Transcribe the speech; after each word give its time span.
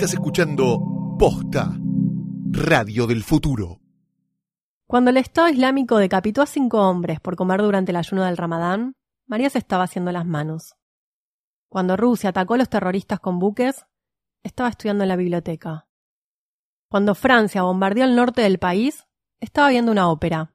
Estás 0.00 0.14
escuchando 0.14 0.80
Posta, 1.18 1.78
Radio 2.52 3.06
del 3.06 3.22
Futuro. 3.22 3.82
Cuando 4.86 5.10
el 5.10 5.18
Estado 5.18 5.50
Islámico 5.50 5.98
decapitó 5.98 6.40
a 6.40 6.46
cinco 6.46 6.80
hombres 6.88 7.20
por 7.20 7.36
comer 7.36 7.60
durante 7.60 7.92
el 7.92 7.96
ayuno 7.96 8.24
del 8.24 8.38
Ramadán, 8.38 8.94
María 9.26 9.50
se 9.50 9.58
estaba 9.58 9.84
haciendo 9.84 10.10
las 10.10 10.24
manos. 10.24 10.74
Cuando 11.68 11.98
Rusia 11.98 12.30
atacó 12.30 12.54
a 12.54 12.56
los 12.56 12.70
terroristas 12.70 13.20
con 13.20 13.38
buques, 13.38 13.84
estaba 14.42 14.70
estudiando 14.70 15.04
en 15.04 15.08
la 15.08 15.16
biblioteca. 15.16 15.86
Cuando 16.88 17.14
Francia 17.14 17.60
bombardeó 17.60 18.06
el 18.06 18.16
norte 18.16 18.40
del 18.40 18.58
país, 18.58 19.06
estaba 19.38 19.68
viendo 19.68 19.92
una 19.92 20.08
ópera. 20.08 20.54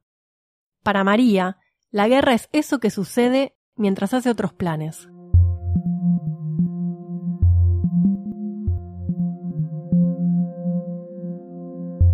Para 0.82 1.04
María, 1.04 1.60
la 1.92 2.08
guerra 2.08 2.34
es 2.34 2.50
eso 2.52 2.80
que 2.80 2.90
sucede 2.90 3.56
mientras 3.76 4.16
hace 4.16 4.32
otros 4.32 4.54
planes. 4.54 5.08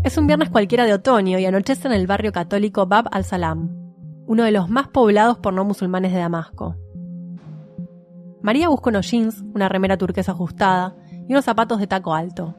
Es 0.03 0.17
un 0.17 0.25
viernes 0.25 0.49
cualquiera 0.49 0.85
de 0.85 0.93
otoño 0.93 1.37
y 1.37 1.45
anochece 1.45 1.87
en 1.87 1.93
el 1.93 2.07
barrio 2.07 2.31
católico 2.31 2.87
Bab 2.87 3.07
al-Salam, 3.11 3.69
uno 4.25 4.43
de 4.43 4.51
los 4.51 4.67
más 4.67 4.87
poblados 4.87 5.37
por 5.37 5.53
no 5.53 5.63
musulmanes 5.63 6.11
de 6.11 6.17
Damasco. 6.17 6.75
María 8.41 8.69
busca 8.69 8.89
unos 8.89 9.11
jeans, 9.11 9.43
una 9.53 9.69
remera 9.69 9.97
turquesa 9.97 10.31
ajustada 10.31 10.95
y 11.27 11.33
unos 11.33 11.45
zapatos 11.45 11.79
de 11.79 11.85
taco 11.85 12.15
alto. 12.15 12.55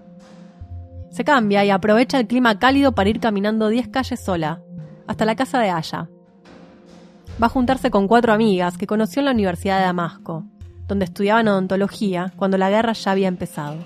Se 1.11 1.25
cambia 1.25 1.65
y 1.65 1.71
aprovecha 1.71 2.21
el 2.21 2.29
clima 2.29 2.61
cálido 2.61 2.93
para 2.93 3.11
ir 3.11 3.19
caminando 3.19 3.67
10 3.67 3.89
calles 3.89 4.21
sola, 4.21 4.63
hasta 5.09 5.25
la 5.25 5.35
casa 5.35 5.59
de 5.59 5.71
Aya. 5.71 6.09
Va 7.43 7.47
a 7.47 7.51
juntarse 7.51 7.91
con 7.91 8.07
cuatro 8.07 8.33
amigas 8.33 8.79
que 8.79 8.87
conoció 8.87 9.19
en 9.19 9.27
la 9.27 9.33
Universidad 9.33 9.79
de 9.79 9.87
Damasco, 9.87 10.45
donde 10.87 11.07
estudiaban 11.07 11.49
odontología 11.49 12.33
cuando 12.37 12.57
la 12.57 12.71
guerra 12.71 12.93
ya 12.93 13.11
había 13.11 13.27
empezado. 13.27 13.79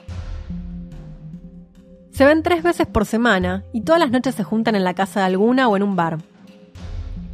Se 2.17 2.25
ven 2.25 2.43
tres 2.43 2.63
veces 2.63 2.87
por 2.87 3.05
semana 3.05 3.63
y 3.75 3.83
todas 3.83 4.01
las 4.01 4.11
noches 4.11 4.35
se 4.35 4.43
juntan 4.43 4.75
en 4.75 4.85
la 4.85 4.95
casa 4.95 5.21
de 5.21 5.27
alguna 5.27 5.69
o 5.69 5.77
en 5.77 5.83
un 5.83 5.97
bar. 5.97 6.17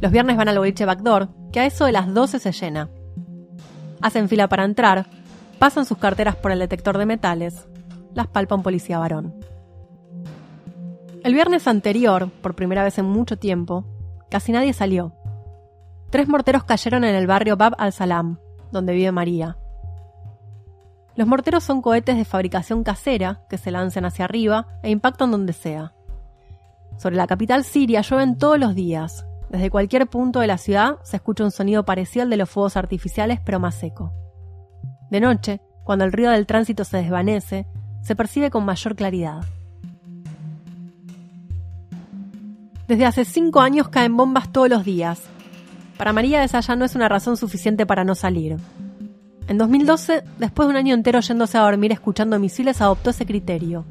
Los 0.01 0.11
viernes 0.11 0.35
van 0.35 0.49
al 0.49 0.57
boliche 0.57 0.83
Backdoor, 0.83 1.29
que 1.53 1.61
a 1.61 1.65
eso 1.65 1.85
de 1.85 1.93
las 1.93 2.13
12 2.13 2.37
se 2.37 2.51
llena. 2.51 2.89
Hacen 4.01 4.27
fila 4.27 4.49
para 4.49 4.65
entrar, 4.65 5.05
pasan 5.57 5.85
sus 5.85 5.99
carteras 5.99 6.35
por 6.35 6.51
el 6.51 6.59
detector 6.59 6.97
de 6.97 7.05
metales, 7.05 7.65
las 8.13 8.27
palpa 8.27 8.55
un 8.55 8.63
policía 8.63 8.99
varón. 8.99 9.33
El 11.23 11.33
viernes 11.33 11.65
anterior, 11.69 12.29
por 12.41 12.53
primera 12.53 12.83
vez 12.83 12.97
en 12.97 13.05
mucho 13.05 13.37
tiempo, 13.37 13.85
casi 14.29 14.51
nadie 14.51 14.73
salió. 14.73 15.13
Tres 16.09 16.27
morteros 16.27 16.65
cayeron 16.65 17.05
en 17.05 17.15
el 17.15 17.25
barrio 17.25 17.55
Bab 17.55 17.73
al-Salam, 17.77 18.37
donde 18.73 18.91
vive 18.91 19.13
María. 19.13 19.55
Los 21.15 21.27
morteros 21.27 21.63
son 21.63 21.81
cohetes 21.81 22.17
de 22.17 22.25
fabricación 22.25 22.83
casera 22.83 23.41
que 23.49 23.57
se 23.57 23.71
lanzan 23.71 24.05
hacia 24.05 24.25
arriba 24.25 24.67
e 24.81 24.89
impactan 24.89 25.31
donde 25.31 25.53
sea. 25.53 25.93
Sobre 26.97 27.15
la 27.15 27.27
capital 27.27 27.63
siria 27.63 28.01
llueven 28.01 28.37
todos 28.37 28.59
los 28.59 28.73
días. 28.73 29.25
Desde 29.49 29.69
cualquier 29.69 30.07
punto 30.07 30.39
de 30.39 30.47
la 30.47 30.57
ciudad 30.57 30.97
se 31.03 31.17
escucha 31.17 31.43
un 31.43 31.51
sonido 31.51 31.85
parecido 31.85 32.23
al 32.23 32.29
de 32.31 32.37
los 32.37 32.49
fuegos 32.49 32.77
artificiales 32.77 33.39
pero 33.45 33.59
más 33.59 33.75
seco. 33.75 34.11
De 35.11 35.19
noche, 35.19 35.61
cuando 35.83 36.05
el 36.05 36.11
ruido 36.11 36.31
del 36.31 36.47
tránsito 36.47 36.83
se 36.83 36.97
desvanece, 36.97 37.67
se 38.01 38.15
percibe 38.15 38.49
con 38.49 38.65
mayor 38.65 38.95
claridad. 38.95 39.43
Desde 42.87 43.05
hace 43.05 43.23
cinco 43.23 43.61
años 43.61 43.89
caen 43.89 44.17
bombas 44.17 44.51
todos 44.51 44.69
los 44.69 44.83
días. 44.83 45.21
Para 45.97 46.13
María 46.13 46.43
esa 46.43 46.59
ya 46.59 46.75
no 46.75 46.85
es 46.85 46.95
una 46.95 47.07
razón 47.07 47.37
suficiente 47.37 47.85
para 47.85 48.03
no 48.03 48.15
salir. 48.15 48.57
En 49.47 49.57
2012, 49.57 50.23
después 50.39 50.67
de 50.67 50.71
un 50.71 50.77
año 50.77 50.93
entero 50.95 51.19
yéndose 51.19 51.57
a 51.57 51.61
dormir 51.61 51.91
escuchando 51.91 52.39
misiles, 52.39 52.81
adoptó 52.81 53.09
ese 53.09 53.25
criterio. 53.25 53.85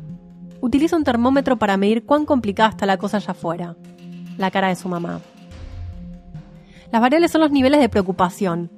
Utiliza 0.61 0.97
un 0.97 1.05
termómetro 1.05 1.59
para 1.59 1.77
medir 1.77 2.07
cuán 2.07 2.25
complicada 2.25 2.71
está 2.71 2.87
la 2.87 2.97
cosa 2.97 3.19
allá 3.19 3.33
afuera. 3.33 3.77
La 4.39 4.51
cara 4.51 4.69
de 4.69 4.77
su 4.77 4.89
mamá. 4.89 5.21
Las 6.91 7.03
variables 7.03 7.31
son 7.31 7.43
los 7.43 7.51
niveles 7.51 7.81
de 7.81 7.89
preocupación. 7.89 8.71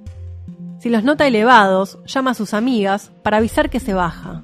Si 0.80 0.90
los 0.90 1.04
nota 1.04 1.26
elevados, 1.26 1.98
llama 2.06 2.32
a 2.32 2.34
sus 2.34 2.54
amigas 2.54 3.12
para 3.22 3.36
avisar 3.36 3.70
que 3.70 3.80
se 3.80 3.94
baja. 3.94 4.42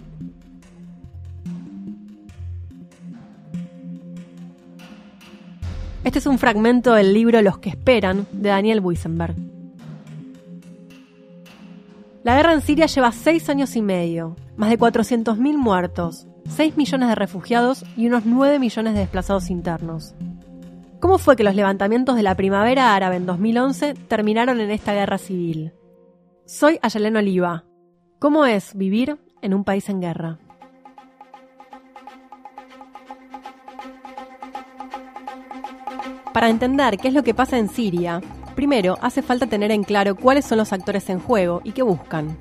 Este 6.04 6.18
es 6.18 6.26
un 6.26 6.38
fragmento 6.38 6.94
del 6.94 7.12
libro 7.12 7.42
Los 7.42 7.58
que 7.58 7.70
esperan 7.70 8.26
de 8.32 8.48
Daniel 8.48 8.80
Buisenberg. 8.80 9.49
La 12.22 12.36
guerra 12.36 12.52
en 12.52 12.60
Siria 12.60 12.84
lleva 12.84 13.12
seis 13.12 13.48
años 13.48 13.76
y 13.76 13.82
medio, 13.82 14.36
más 14.56 14.68
de 14.68 14.78
400.000 14.78 15.56
muertos, 15.56 16.26
6 16.50 16.76
millones 16.76 17.08
de 17.08 17.14
refugiados 17.14 17.82
y 17.96 18.08
unos 18.08 18.26
9 18.26 18.58
millones 18.58 18.92
de 18.92 19.00
desplazados 19.00 19.48
internos. 19.48 20.14
¿Cómo 21.00 21.16
fue 21.16 21.34
que 21.34 21.44
los 21.44 21.54
levantamientos 21.54 22.16
de 22.16 22.22
la 22.22 22.34
primavera 22.34 22.94
árabe 22.94 23.16
en 23.16 23.24
2011 23.24 23.94
terminaron 23.94 24.60
en 24.60 24.70
esta 24.70 24.92
guerra 24.92 25.16
civil? 25.16 25.72
Soy 26.44 26.78
Ayelen 26.82 27.16
Oliva. 27.16 27.64
¿Cómo 28.18 28.44
es 28.44 28.74
vivir 28.74 29.18
en 29.40 29.54
un 29.54 29.64
país 29.64 29.88
en 29.88 30.02
guerra? 30.02 30.38
Para 36.34 36.50
entender 36.50 36.98
qué 36.98 37.08
es 37.08 37.14
lo 37.14 37.22
que 37.22 37.32
pasa 37.32 37.56
en 37.56 37.70
Siria, 37.70 38.20
Primero, 38.60 38.98
hace 39.00 39.22
falta 39.22 39.46
tener 39.46 39.70
en 39.70 39.84
claro 39.84 40.14
cuáles 40.14 40.44
son 40.44 40.58
los 40.58 40.74
actores 40.74 41.08
en 41.08 41.18
juego 41.18 41.62
y 41.64 41.72
qué 41.72 41.80
buscan. 41.80 42.36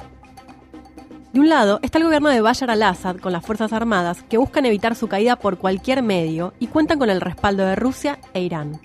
De 1.31 1.39
un 1.39 1.47
lado 1.47 1.79
está 1.81 1.97
el 1.97 2.03
gobierno 2.03 2.27
de 2.27 2.41
Bashar 2.41 2.69
al-Assad 2.69 3.15
con 3.21 3.31
las 3.31 3.45
Fuerzas 3.45 3.71
Armadas 3.71 4.21
que 4.23 4.37
buscan 4.37 4.65
evitar 4.65 4.95
su 4.95 5.07
caída 5.07 5.37
por 5.37 5.59
cualquier 5.59 6.03
medio 6.03 6.53
y 6.59 6.67
cuentan 6.67 6.99
con 6.99 7.09
el 7.09 7.21
respaldo 7.21 7.63
de 7.65 7.77
Rusia 7.77 8.19
e 8.33 8.41
Irán. 8.41 8.81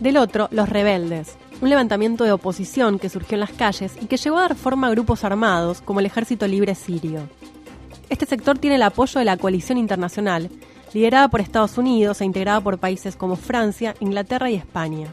Del 0.00 0.16
otro, 0.16 0.48
los 0.52 0.70
rebeldes, 0.70 1.36
un 1.60 1.68
levantamiento 1.68 2.24
de 2.24 2.32
oposición 2.32 2.98
que 2.98 3.10
surgió 3.10 3.34
en 3.34 3.40
las 3.40 3.52
calles 3.52 3.92
y 4.00 4.06
que 4.06 4.16
llegó 4.16 4.38
a 4.38 4.48
dar 4.48 4.54
forma 4.54 4.86
a 4.86 4.92
grupos 4.92 5.22
armados 5.22 5.82
como 5.82 6.00
el 6.00 6.06
Ejército 6.06 6.48
Libre 6.48 6.74
Sirio. 6.76 7.28
Este 8.08 8.24
sector 8.24 8.56
tiene 8.56 8.76
el 8.76 8.82
apoyo 8.84 9.18
de 9.18 9.26
la 9.26 9.36
coalición 9.36 9.76
internacional, 9.76 10.48
liderada 10.94 11.28
por 11.28 11.42
Estados 11.42 11.76
Unidos 11.76 12.22
e 12.22 12.24
integrada 12.24 12.62
por 12.62 12.78
países 12.78 13.16
como 13.16 13.36
Francia, 13.36 13.94
Inglaterra 14.00 14.50
y 14.50 14.54
España. 14.54 15.08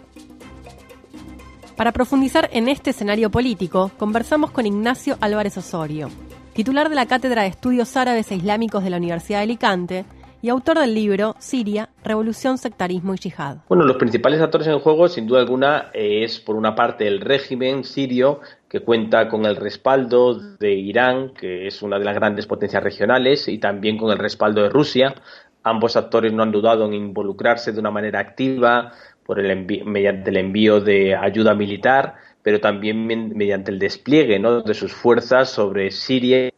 Para 1.76 1.92
profundizar 1.92 2.50
en 2.54 2.70
este 2.70 2.92
escenario 2.92 3.32
político, 3.32 3.92
conversamos 3.98 4.52
con 4.52 4.68
Ignacio 4.68 5.18
Álvarez 5.22 5.58
Osorio, 5.58 6.10
titular 6.54 6.88
de 6.88 6.96
la 6.96 7.08
Cátedra 7.08 7.42
de 7.42 7.48
Estudios 7.48 7.98
Árabes 7.98 8.32
e 8.32 8.36
Islámicos 8.36 8.84
de 8.84 8.92
la 8.92 8.98
Universidad 8.98 9.40
de 9.40 9.44
Alicante 9.44 10.06
y 10.44 10.50
autor 10.50 10.78
del 10.78 10.94
libro 10.94 11.36
Siria, 11.40 11.90
Revolución, 12.04 12.60
Sectarismo 12.60 13.16
y 13.16 13.18
Yihad. 13.18 13.58
Bueno, 13.70 13.86
los 13.86 13.98
principales 13.98 14.40
actores 14.40 14.68
en 14.68 14.78
juego, 14.80 15.08
sin 15.08 15.26
duda 15.26 15.40
alguna, 15.40 15.90
es 15.94 16.40
por 16.40 16.56
una 16.56 16.76
parte 16.76 17.08
el 17.08 17.22
régimen 17.22 17.84
sirio, 17.84 18.42
que 18.70 18.82
cuenta 18.82 19.28
con 19.28 19.46
el 19.46 19.56
respaldo 19.56 20.36
de 20.36 20.74
Irán, 20.74 21.34
que 21.34 21.66
es 21.66 21.82
una 21.82 21.98
de 21.98 22.06
las 22.06 22.14
grandes 22.14 22.46
potencias 22.46 22.84
regionales, 22.84 23.48
y 23.48 23.58
también 23.58 23.98
con 23.98 24.12
el 24.12 24.20
respaldo 24.20 24.62
de 24.62 24.70
Rusia. 24.70 25.16
Ambos 25.64 25.96
actores 25.96 26.34
no 26.34 26.44
han 26.44 26.52
dudado 26.52 26.86
en 26.86 26.94
involucrarse 26.94 27.72
de 27.72 27.80
una 27.80 27.92
manera 27.92 28.20
activa 28.20 28.92
por 29.26 29.40
el 29.40 29.66
mediante 29.86 30.30
el 30.30 30.38
envío 30.38 30.82
de 30.82 31.16
ayuda 31.16 31.54
militar, 31.56 32.16
pero 32.42 32.60
también 32.60 33.08
mediante 33.08 33.72
el 33.72 33.80
despliegue 33.80 34.40
de 34.40 34.74
sus 34.74 34.94
fuerzas 34.94 35.50
sobre 35.50 35.92
Siria 35.92 36.52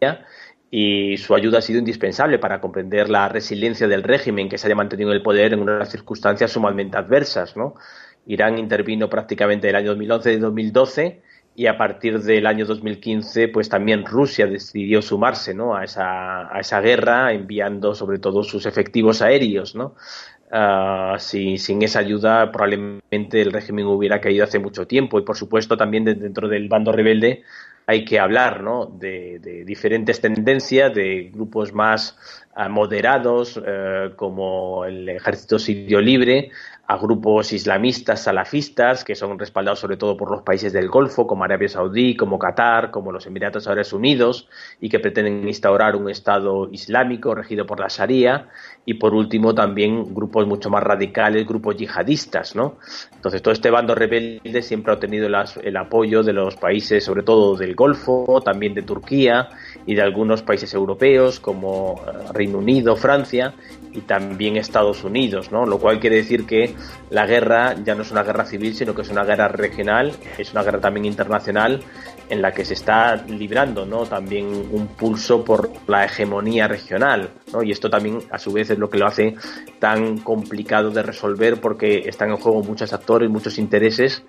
y 0.71 1.17
su 1.17 1.35
ayuda 1.35 1.59
ha 1.59 1.61
sido 1.61 1.79
indispensable 1.79 2.39
para 2.39 2.59
comprender 2.59 3.09
la 3.09 3.29
resiliencia 3.29 3.87
del 3.87 4.03
régimen 4.03 4.49
que 4.49 4.57
se 4.57 4.67
haya 4.67 4.75
mantenido 4.75 5.11
en 5.11 5.17
el 5.17 5.21
poder 5.21 5.53
en 5.53 5.61
unas 5.61 5.89
circunstancias 5.89 6.51
sumamente 6.51 6.97
adversas. 6.97 7.55
¿no? 7.55 7.75
Irán 8.25 8.57
intervino 8.57 9.09
prácticamente 9.09 9.69
el 9.69 9.75
año 9.75 9.89
2011 9.89 10.33
y 10.33 10.37
2012 10.37 11.21
y 11.55 11.67
a 11.67 11.77
partir 11.77 12.19
del 12.21 12.45
año 12.45 12.65
2015 12.65 13.47
pues 13.47 13.69
también 13.69 14.05
Rusia 14.05 14.45
decidió 14.45 15.01
sumarse 15.01 15.53
¿no? 15.53 15.75
a, 15.75 15.85
esa, 15.85 16.53
a 16.53 16.59
esa 16.59 16.81
guerra 16.81 17.31
enviando 17.31 17.95
sobre 17.95 18.19
todo 18.19 18.43
sus 18.43 18.65
efectivos 18.65 19.21
aéreos 19.21 19.73
¿no? 19.75 19.95
Uh, 20.51 21.17
sin 21.17 21.81
esa 21.81 21.99
ayuda 21.99 22.51
probablemente 22.51 23.41
el 23.41 23.51
régimen 23.51 23.87
hubiera 23.87 24.21
caído 24.21 24.43
hace 24.43 24.59
mucho 24.59 24.85
tiempo 24.85 25.17
y 25.17 25.23
por 25.23 25.35
supuesto 25.35 25.75
también 25.75 26.05
dentro 26.05 26.47
del 26.47 26.69
bando 26.69 26.91
rebelde 26.91 27.41
hay 27.87 28.05
que 28.05 28.19
hablar 28.19 28.61
¿no? 28.61 28.85
de, 28.85 29.63
diferentes 29.65 30.21
tendencias 30.21 30.93
de 30.93 31.31
grupos 31.33 31.73
más 31.73 32.17
uh, 32.55 32.69
moderados 32.69 33.57
uh, 33.57 34.15
como 34.15 34.85
el 34.85 35.09
ejército 35.09 35.57
sirio 35.57 35.99
libre 35.99 36.51
a 36.87 36.97
grupos 36.97 37.51
islamistas 37.51 38.23
salafistas 38.23 39.03
que 39.03 39.15
son 39.15 39.39
respaldados 39.39 39.79
sobre 39.79 39.97
todo 39.97 40.15
por 40.15 40.29
los 40.29 40.43
países 40.43 40.71
del 40.71 40.87
Golfo 40.87 41.25
como 41.25 41.43
Arabia 41.43 41.67
Saudí, 41.67 42.15
como 42.15 42.37
Qatar, 42.37 42.91
como 42.91 43.11
los 43.11 43.25
Emiratos 43.25 43.67
Árabes 43.67 43.91
Unidos 43.91 44.47
y 44.79 44.89
que 44.89 44.99
pretenden 44.99 45.47
instaurar 45.47 45.95
un 45.95 46.09
Estado 46.09 46.69
islámico 46.71 47.33
regido 47.33 47.65
por 47.65 47.79
la 47.79 47.87
Sharia 47.87 48.49
y 48.85 48.95
por 48.95 49.15
último 49.15 49.55
también 49.55 50.13
grupos 50.13 50.45
mucho 50.45 50.69
más 50.69 50.83
radicales, 50.83 51.47
grupos 51.47 51.75
yihadistas, 51.75 52.55
¿no? 52.55 52.77
Entonces 53.15 53.41
todo 53.41 53.53
este 53.53 53.71
bando 53.71 53.95
rebelde 53.95 54.61
siempre 54.61 54.91
ha 54.91 54.95
obtenido 54.95 55.27
el 55.27 55.77
apoyo 55.77 56.21
de 56.21 56.33
los 56.33 56.55
países 56.55 57.03
sobre 57.03 57.23
todo 57.23 57.55
del 57.55 57.73
Golfo, 57.73 58.41
también 58.43 58.75
de 58.75 58.83
Turquía 58.83 59.49
y 59.85 59.95
de 59.95 60.01
algunos 60.01 60.41
países 60.41 60.73
europeos 60.73 61.39
como 61.39 62.01
eh, 62.07 62.31
Reino 62.33 62.57
Unido, 62.57 62.95
Francia 62.95 63.53
y 63.93 64.01
también 64.01 64.57
Estados 64.57 65.03
Unidos, 65.03 65.51
¿no? 65.51 65.65
Lo 65.65 65.79
cual 65.79 65.99
quiere 65.99 66.17
decir 66.17 66.45
que 66.45 66.75
la 67.09 67.25
guerra 67.25 67.75
ya 67.83 67.95
no 67.95 68.01
es 68.01 68.11
una 68.11 68.23
guerra 68.23 68.45
civil, 68.45 68.75
sino 68.75 68.93
que 68.93 69.03
es 69.03 69.09
una 69.09 69.23
guerra 69.23 69.47
regional, 69.47 70.13
es 70.37 70.51
una 70.51 70.63
guerra 70.63 70.81
también 70.81 71.05
internacional 71.05 71.81
en 72.29 72.41
la 72.41 72.51
que 72.51 72.65
se 72.65 72.73
está 72.73 73.15
librando, 73.15 73.85
¿no? 73.85 74.05
También 74.05 74.47
un 74.47 74.87
pulso 74.87 75.45
por 75.45 75.69
la 75.87 76.05
hegemonía 76.05 76.67
regional, 76.67 77.29
¿no? 77.53 77.63
Y 77.63 77.71
esto 77.71 77.89
también 77.89 78.19
a 78.31 78.39
su 78.39 78.51
vez 78.51 78.69
es 78.71 78.79
lo 78.79 78.89
que 78.89 78.97
lo 78.97 79.07
hace 79.07 79.35
tan 79.79 80.17
complicado 80.17 80.89
de 80.89 81.03
resolver 81.03 81.61
porque 81.61 82.03
están 82.07 82.31
en 82.31 82.37
juego 82.37 82.63
muchos 82.63 82.91
actores, 82.91 83.29
muchos 83.29 83.57
intereses 83.57 84.23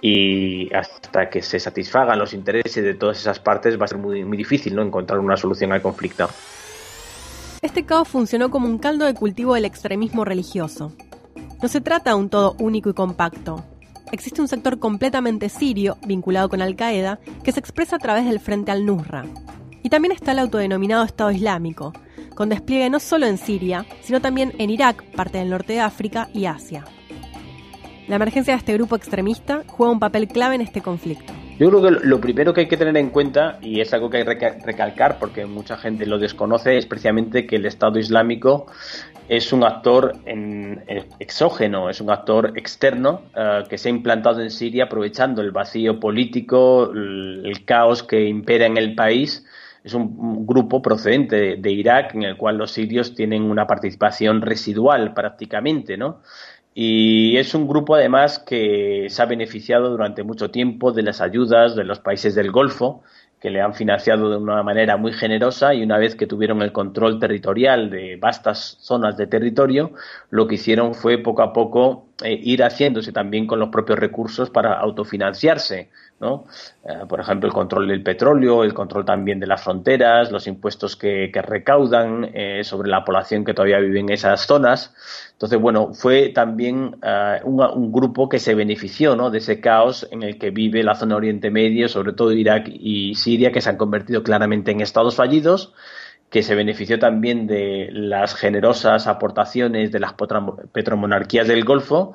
y 0.00 0.72
hasta 0.74 1.30
que 1.30 1.42
se 1.42 1.58
satisfagan 1.58 2.18
los 2.18 2.34
intereses 2.34 2.82
de 2.84 2.94
todas 2.94 3.18
esas 3.18 3.38
partes 3.38 3.80
va 3.80 3.86
a 3.86 3.88
ser 3.88 3.98
muy, 3.98 4.22
difícil 4.36 4.74
¿no? 4.74 4.82
encontrar 4.82 5.18
una 5.18 5.36
solución 5.36 5.72
al 5.72 5.82
conflicto. 5.82 6.28
Este 7.62 7.84
caos 7.84 8.08
funcionó 8.08 8.50
como 8.50 8.68
un 8.68 8.78
caldo 8.78 9.06
de 9.06 9.14
cultivo 9.14 9.54
del 9.54 9.64
extremismo 9.64 10.24
religioso. 10.24 10.92
No 11.62 11.68
se 11.68 11.80
trata 11.80 12.10
de 12.10 12.16
un 12.16 12.28
todo 12.28 12.54
único 12.58 12.90
y 12.90 12.94
compacto. 12.94 13.64
Existe 14.12 14.40
un 14.40 14.48
sector 14.48 14.78
completamente 14.78 15.48
sirio, 15.48 15.96
vinculado 16.06 16.48
con 16.48 16.62
Al-Qaeda, 16.62 17.18
que 17.42 17.52
se 17.52 17.58
expresa 17.58 17.96
a 17.96 17.98
través 17.98 18.26
del 18.26 18.38
Frente 18.38 18.70
al-Nusra. 18.70 19.24
Y 19.82 19.88
también 19.88 20.12
está 20.12 20.32
el 20.32 20.38
autodenominado 20.38 21.04
Estado 21.04 21.32
Islámico, 21.32 21.92
con 22.34 22.48
despliegue 22.48 22.90
no 22.90 23.00
solo 23.00 23.26
en 23.26 23.38
Siria, 23.38 23.86
sino 24.02 24.20
también 24.20 24.52
en 24.58 24.70
Irak, 24.70 25.02
parte 25.12 25.38
del 25.38 25.50
norte 25.50 25.72
de 25.72 25.80
África 25.80 26.28
y 26.32 26.44
Asia. 26.44 26.84
La 28.08 28.16
emergencia 28.16 28.54
de 28.54 28.58
este 28.58 28.72
grupo 28.74 28.94
extremista 28.94 29.64
juega 29.66 29.92
un 29.92 29.98
papel 29.98 30.28
clave 30.28 30.54
en 30.54 30.60
este 30.60 30.80
conflicto. 30.80 31.32
Yo 31.58 31.70
creo 31.70 31.82
que 31.82 32.06
lo 32.06 32.20
primero 32.20 32.54
que 32.54 32.60
hay 32.60 32.68
que 32.68 32.76
tener 32.76 32.96
en 32.98 33.10
cuenta, 33.10 33.58
y 33.60 33.80
es 33.80 33.92
algo 33.94 34.10
que 34.10 34.18
hay 34.18 34.24
que 34.24 34.50
recalcar 34.64 35.18
porque 35.18 35.44
mucha 35.46 35.76
gente 35.76 36.06
lo 36.06 36.18
desconoce, 36.18 36.76
es 36.76 36.86
precisamente 36.86 37.46
que 37.46 37.56
el 37.56 37.66
Estado 37.66 37.98
Islámico 37.98 38.66
es 39.28 39.52
un 39.52 39.64
actor 39.64 40.14
en, 40.24 40.84
exógeno, 41.18 41.90
es 41.90 42.00
un 42.00 42.10
actor 42.10 42.52
externo 42.54 43.22
eh, 43.34 43.64
que 43.68 43.76
se 43.76 43.88
ha 43.88 43.90
implantado 43.90 44.40
en 44.40 44.50
Siria 44.50 44.84
aprovechando 44.84 45.42
el 45.42 45.50
vacío 45.50 45.98
político, 45.98 46.92
el, 46.92 47.64
caos 47.64 48.04
que 48.04 48.26
impera 48.26 48.66
en 48.66 48.76
el 48.76 48.94
país. 48.94 49.44
Es 49.82 49.94
un, 49.94 50.46
grupo 50.46 50.80
procedente 50.82 51.56
de 51.56 51.70
Irak 51.72 52.14
en 52.14 52.22
el 52.22 52.36
cual 52.36 52.56
los 52.58 52.72
sirios 52.72 53.14
tienen 53.14 53.42
una 53.42 53.66
participación 53.66 54.42
residual 54.42 55.14
prácticamente, 55.14 55.96
¿no? 55.96 56.20
Y 56.78 57.38
es 57.38 57.54
un 57.54 57.66
grupo 57.66 57.94
además 57.94 58.38
que 58.38 59.06
se 59.08 59.22
ha 59.22 59.24
beneficiado 59.24 59.88
durante 59.88 60.22
mucho 60.24 60.50
tiempo 60.50 60.92
de 60.92 61.02
las 61.02 61.22
ayudas 61.22 61.74
de 61.74 61.84
los 61.84 62.00
países 62.00 62.34
del 62.34 62.52
Golfo, 62.52 63.02
que 63.40 63.48
le 63.48 63.62
han 63.62 63.72
financiado 63.72 64.28
de 64.28 64.36
una 64.36 64.62
manera 64.62 64.98
muy 64.98 65.14
generosa 65.14 65.72
y 65.72 65.82
una 65.82 65.96
vez 65.96 66.14
que 66.16 66.26
tuvieron 66.26 66.60
el 66.60 66.72
control 66.72 67.18
territorial 67.18 67.88
de 67.88 68.16
vastas 68.16 68.76
zonas 68.78 69.16
de 69.16 69.26
territorio, 69.26 69.92
lo 70.28 70.46
que 70.46 70.56
hicieron 70.56 70.94
fue 70.94 71.16
poco 71.16 71.40
a 71.40 71.54
poco 71.54 72.08
eh, 72.22 72.38
ir 72.42 72.62
haciéndose 72.62 73.10
también 73.10 73.46
con 73.46 73.58
los 73.58 73.70
propios 73.70 73.98
recursos 73.98 74.50
para 74.50 74.74
autofinanciarse. 74.74 75.88
¿No? 76.18 76.46
Eh, 76.84 77.04
por 77.08 77.20
ejemplo, 77.20 77.46
el 77.46 77.52
control 77.52 77.88
del 77.88 78.02
petróleo, 78.02 78.64
el 78.64 78.72
control 78.72 79.04
también 79.04 79.38
de 79.38 79.46
las 79.46 79.62
fronteras, 79.62 80.32
los 80.32 80.46
impuestos 80.46 80.96
que, 80.96 81.30
recaudan 81.32 82.30
eh, 82.32 82.62
sobre 82.64 82.88
la 82.88 83.04
población 83.04 83.44
que 83.44 83.52
todavía 83.52 83.78
vive 83.78 84.00
en 84.00 84.10
esas 84.10 84.46
zonas. 84.46 84.94
Entonces, 85.32 85.60
bueno, 85.60 85.92
fue 85.92 86.30
también 86.30 86.96
un, 87.44 87.60
un, 87.60 87.92
grupo 87.92 88.28
que 88.28 88.38
se 88.38 88.54
benefició 88.54 89.14
¿no? 89.16 89.30
de 89.30 89.38
ese 89.38 89.60
caos 89.60 90.08
en 90.10 90.22
el 90.22 90.38
que 90.38 90.50
vive 90.50 90.82
la 90.82 90.94
zona 90.94 91.16
Oriente 91.16 91.50
Medio, 91.50 91.88
sobre 91.88 92.14
todo 92.14 92.32
Irak 92.32 92.68
y 92.68 93.14
Siria, 93.14 93.52
que 93.52 93.60
se 93.60 93.68
han 93.68 93.76
convertido 93.76 94.22
claramente 94.22 94.70
en 94.70 94.80
estados 94.80 95.16
fallidos, 95.16 95.74
que 96.30 96.42
se 96.42 96.54
benefició 96.54 96.98
también 96.98 97.46
de 97.46 97.88
las 97.92 98.34
generosas 98.34 99.06
aportaciones 99.06 99.92
de 99.92 100.00
las 100.00 100.14
petromonarquías 100.72 101.46
del 101.46 101.64
Golfo 101.64 102.14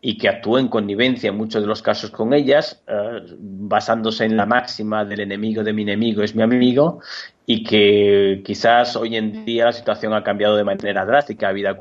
y 0.00 0.16
que 0.16 0.28
actuó 0.28 0.58
en 0.58 0.68
connivencia 0.68 1.30
en 1.30 1.36
muchos 1.36 1.62
de 1.62 1.68
los 1.68 1.82
casos 1.82 2.10
con 2.10 2.32
ellas, 2.32 2.82
uh, 2.88 3.20
basándose 3.38 4.24
en 4.24 4.36
la 4.36 4.46
máxima 4.46 5.04
del 5.04 5.20
enemigo 5.20 5.64
de 5.64 5.72
mi 5.72 5.82
enemigo 5.82 6.22
es 6.22 6.34
mi 6.34 6.42
amigo, 6.42 7.00
y 7.46 7.64
que 7.64 8.42
quizás 8.44 8.94
hoy 8.96 9.16
en 9.16 9.44
día 9.44 9.66
la 9.66 9.72
situación 9.72 10.12
ha 10.14 10.22
cambiado 10.22 10.56
de 10.56 10.64
manera 10.64 11.04
drástica, 11.04 11.48
habida 11.48 11.76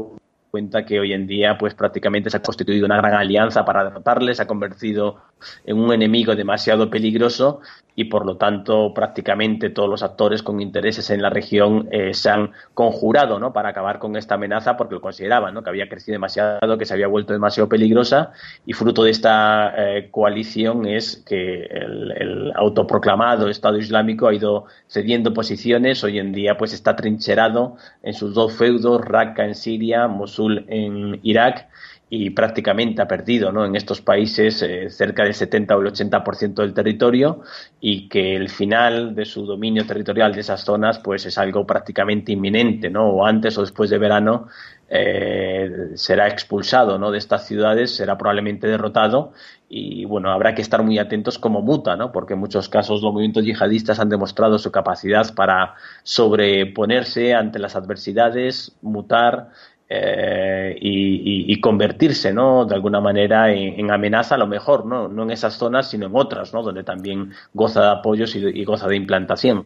cuenta 0.49 0.85
que 0.85 0.99
hoy 0.99 1.13
en 1.13 1.27
día 1.27 1.57
pues 1.57 1.73
prácticamente 1.73 2.29
se 2.29 2.38
ha 2.38 2.41
constituido 2.41 2.85
una 2.85 2.97
gran 2.97 3.13
alianza 3.13 3.65
para 3.65 3.83
derrotarle, 3.83 4.33
se 4.33 4.44
ha 4.44 4.47
convertido 4.47 5.17
en 5.65 5.77
un 5.77 5.94
enemigo 5.94 6.35
demasiado 6.35 6.89
peligroso 6.89 7.61
y 7.95 8.05
por 8.05 8.25
lo 8.25 8.38
tanto 8.38 8.94
prácticamente 8.94 9.69
todos 9.69 9.89
los 9.89 10.03
actores 10.03 10.44
con 10.44 10.61
intereses 10.61 11.09
en 11.09 11.21
la 11.21 11.29
región 11.29 11.88
eh, 11.91 12.13
se 12.13 12.29
han 12.29 12.51
conjurado 12.73 13.39
¿no? 13.39 13.53
para 13.53 13.69
acabar 13.69 13.99
con 13.99 14.15
esta 14.15 14.35
amenaza 14.35 14.77
porque 14.77 14.95
lo 14.95 15.01
consideraban 15.01 15.53
¿no? 15.53 15.63
que 15.63 15.69
había 15.69 15.89
crecido 15.89 16.13
demasiado, 16.13 16.77
que 16.77 16.85
se 16.85 16.94
había 16.94 17.07
vuelto 17.07 17.33
demasiado 17.33 17.69
peligrosa 17.69 18.31
y 18.65 18.73
fruto 18.73 19.03
de 19.03 19.11
esta 19.11 19.73
eh, 19.77 20.09
coalición 20.09 20.88
es 20.88 21.23
que 21.27 21.63
el, 21.63 22.11
el, 22.11 22.51
autoproclamado 22.55 23.49
Estado 23.49 23.77
Islámico 23.77 24.27
ha 24.27 24.33
ido 24.33 24.65
cediendo 24.88 25.33
posiciones, 25.33 26.03
hoy 26.03 26.19
en 26.19 26.31
día 26.31 26.57
pues 26.57 26.73
está 26.73 26.95
trincherado 26.95 27.77
en 28.03 28.13
sus 28.13 28.33
dos 28.33 28.53
feudos, 28.53 29.01
Raqqa 29.03 29.45
en 29.45 29.55
Siria, 29.55 30.07
Mosul 30.07 30.36
en 30.67 31.19
Irak 31.23 31.67
y 32.09 32.29
prácticamente 32.29 33.01
ha 33.01 33.07
perdido 33.07 33.51
¿no? 33.51 33.65
en 33.65 33.75
estos 33.75 33.99
países 34.01 34.61
eh, 34.61 34.89
cerca 34.89 35.23
del 35.23 35.33
70 35.33 35.75
o 35.75 35.81
el 35.81 35.87
80% 35.87 36.53
del 36.55 36.73
territorio 36.73 37.41
y 37.81 38.07
que 38.07 38.35
el 38.35 38.49
final 38.49 39.13
de 39.13 39.25
su 39.25 39.45
dominio 39.45 39.85
territorial 39.85 40.33
de 40.33 40.39
esas 40.39 40.61
zonas 40.61 40.99
pues 40.99 41.25
es 41.25 41.37
algo 41.37 41.67
prácticamente 41.67 42.31
inminente 42.31 42.89
¿no? 42.89 43.09
o 43.09 43.25
antes 43.25 43.57
o 43.57 43.61
después 43.61 43.89
de 43.89 43.97
verano 43.97 44.47
eh, 44.89 45.89
será 45.95 46.29
expulsado 46.29 46.97
¿no? 46.97 47.11
de 47.11 47.17
estas 47.17 47.45
ciudades 47.45 47.93
será 47.93 48.17
probablemente 48.17 48.67
derrotado 48.67 49.33
y 49.67 50.05
bueno 50.05 50.31
habrá 50.31 50.55
que 50.55 50.61
estar 50.61 50.81
muy 50.83 50.97
atentos 50.99 51.37
como 51.37 51.61
muta 51.61 51.97
¿no? 51.97 52.13
porque 52.13 52.35
en 52.35 52.39
muchos 52.39 52.69
casos 52.69 53.01
los 53.01 53.11
movimientos 53.11 53.43
yihadistas 53.43 53.99
han 53.99 54.07
demostrado 54.07 54.59
su 54.59 54.71
capacidad 54.71 55.35
para 55.35 55.73
sobreponerse 56.03 57.33
ante 57.33 57.59
las 57.59 57.75
adversidades 57.75 58.77
mutar 58.81 59.49
eh, 59.89 60.75
y, 60.81 61.51
y, 61.53 61.61
convertirse, 61.61 62.33
¿no? 62.33 62.65
De 62.65 62.75
alguna 62.75 62.99
manera 62.99 63.51
en, 63.53 63.89
amenaza, 63.89 64.35
a 64.35 64.37
lo 64.37 64.47
mejor, 64.47 64.85
¿no? 64.85 65.07
No 65.07 65.23
en 65.23 65.31
esas 65.31 65.53
zonas, 65.53 65.89
sino 65.89 66.07
en 66.07 66.11
otras, 66.13 66.53
¿no? 66.53 66.61
Donde 66.61 66.83
también 66.83 67.31
goza 67.53 67.81
de 67.81 67.91
apoyos 67.91 68.35
y, 68.35 68.39
y 68.39 68.65
goza 68.65 68.87
de 68.87 68.97
implantación. 68.97 69.65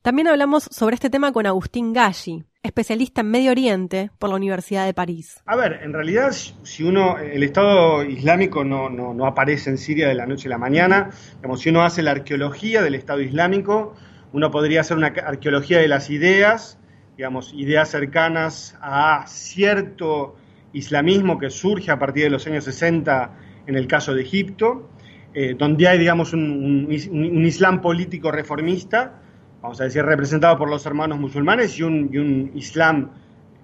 También 0.00 0.28
hablamos 0.28 0.64
sobre 0.70 0.94
este 0.94 1.10
tema 1.10 1.32
con 1.32 1.44
Agustín 1.46 1.92
Galli, 1.92 2.44
especialista 2.62 3.20
en 3.20 3.30
Medio 3.30 3.50
Oriente 3.50 4.10
por 4.18 4.30
la 4.30 4.36
Universidad 4.36 4.86
de 4.86 4.94
París. 4.94 5.42
A 5.44 5.56
ver, 5.56 5.80
en 5.82 5.92
realidad, 5.92 6.30
si 6.30 6.82
uno, 6.84 7.18
el 7.18 7.42
Estado 7.42 8.04
Islámico 8.04 8.64
no, 8.64 8.88
no, 8.88 9.12
no 9.12 9.26
aparece 9.26 9.70
en 9.70 9.76
Siria 9.76 10.08
de 10.08 10.14
la 10.14 10.24
noche 10.24 10.48
a 10.48 10.50
la 10.50 10.58
mañana, 10.58 11.10
digamos, 11.36 11.60
si 11.60 11.68
uno 11.68 11.82
hace 11.82 12.02
la 12.02 12.12
arqueología 12.12 12.80
del 12.80 12.94
Estado 12.94 13.20
Islámico, 13.20 13.96
uno 14.32 14.50
podría 14.50 14.80
hacer 14.80 14.96
una 14.96 15.08
arqueología 15.08 15.78
de 15.78 15.88
las 15.88 16.10
ideas, 16.10 16.77
digamos, 17.18 17.52
ideas 17.52 17.90
cercanas 17.90 18.78
a 18.80 19.24
cierto 19.26 20.36
islamismo 20.72 21.36
que 21.36 21.50
surge 21.50 21.90
a 21.90 21.98
partir 21.98 22.22
de 22.22 22.30
los 22.30 22.46
años 22.46 22.62
60 22.62 23.32
en 23.66 23.74
el 23.74 23.88
caso 23.88 24.14
de 24.14 24.22
Egipto, 24.22 24.88
eh, 25.34 25.56
donde 25.58 25.88
hay, 25.88 25.98
digamos, 25.98 26.32
un, 26.32 26.86
un, 26.86 27.44
islam 27.44 27.80
político 27.80 28.30
reformista, 28.30 29.20
vamos 29.60 29.80
a 29.80 29.84
decir, 29.84 30.04
representado 30.04 30.56
por 30.56 30.70
los 30.70 30.86
hermanos 30.86 31.18
musulmanes 31.18 31.76
y 31.80 31.82
un, 31.82 32.08
y 32.12 32.18
un 32.18 32.52
islam, 32.54 33.10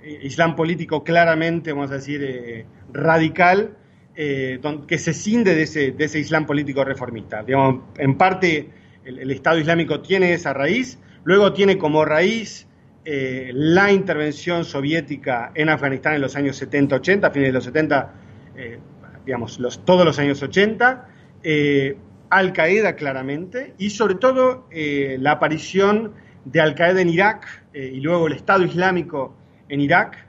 eh, 0.03 0.19
islam 0.25 0.57
político 0.57 1.05
claramente, 1.05 1.73
vamos 1.73 1.93
a 1.93 1.95
decir, 1.95 2.25
eh, 2.25 2.67
radical, 2.93 3.77
que 4.17 4.99
se 4.99 5.15
cinde 5.15 5.55
de 5.55 5.63
ese, 5.63 5.93
de 5.93 6.05
ese 6.05 6.19
islam 6.19 6.45
político 6.45 6.85
reformista. 6.85 7.45
Digamos, 7.45 7.85
en 7.99 8.19
parte 8.19 8.69
el, 9.05 9.19
el 9.21 9.31
Estado 9.31 9.59
Islámico 9.59 10.01
tiene 10.01 10.33
esa 10.33 10.53
raíz, 10.53 10.99
luego 11.23 11.53
tiene 11.53 11.79
como 11.79 12.05
raíz 12.05 12.67
eh, 13.07 13.51
la 13.53 13.93
intervención 13.93 14.65
soviética 14.65 15.53
en 15.55 15.69
Afganistán 15.69 16.15
en 16.15 16.23
los 16.23 16.37
años 16.37 16.61
70-80, 16.63 17.25
a 17.25 17.31
fines 17.31 17.49
de 17.49 17.53
los 17.53 17.65
70, 17.65 18.13
eh, 18.57 18.79
digamos, 19.27 19.61
todos 19.85 20.07
los 20.07 20.19
años 20.19 20.43
80, 20.43 21.07
eh, 21.43 21.99
Al-Qaeda 22.31 22.97
claramente, 22.97 23.75
y 23.77 23.91
sobre 23.91 24.15
todo 24.15 24.69
la 24.73 25.33
aparición 25.33 26.15
de 26.47 26.61
Al-Qaeda 26.61 27.03
en 27.03 27.11
Irak 27.11 27.65
y 27.75 28.01
luego 28.01 28.27
el 28.27 28.33
Estado 28.33 28.65
Islámico 28.65 29.37
en 29.69 29.81
Irak, 29.81 30.27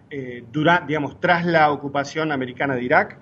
digamos, 0.88 1.20
tras 1.20 1.46
la 1.46 1.72
ocupación 1.72 2.32
americana 2.32 2.76
de 2.76 2.84
Irak. 2.84 3.18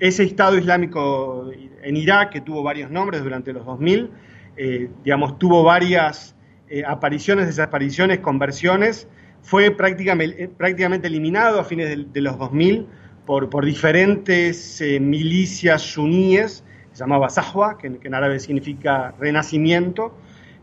ese 0.00 0.24
Estado 0.24 0.58
Islámico 0.58 1.52
en 1.82 1.96
Irak, 1.96 2.32
que 2.32 2.40
tuvo 2.40 2.62
varios 2.64 2.90
nombres 2.90 3.22
durante 3.22 3.52
los 3.52 3.64
2000, 3.64 4.10
digamos, 5.04 5.38
tuvo 5.38 5.62
varias 5.62 6.34
eh, 6.70 6.84
apariciones, 6.86 7.46
desapariciones, 7.46 8.18
conversiones, 8.20 9.08
fue 9.42 9.70
prácticamente, 9.70 10.44
eh, 10.44 10.48
prácticamente 10.48 11.08
eliminado 11.08 11.60
a 11.60 11.64
fines 11.64 12.12
de, 12.12 12.20
los 12.20 12.38
2000 12.38 12.86
por, 13.24 13.50
por 13.50 13.64
diferentes 13.64 14.80
eh, 14.80 15.00
milicias 15.00 15.82
suníes, 15.82 16.64
se 16.92 16.98
llamaba 17.00 17.30
Sahwa, 17.30 17.78
que, 17.78 17.98
que, 17.98 18.08
en 18.08 18.14
árabe 18.14 18.40
significa 18.40 19.14
renacimiento, 19.18 20.14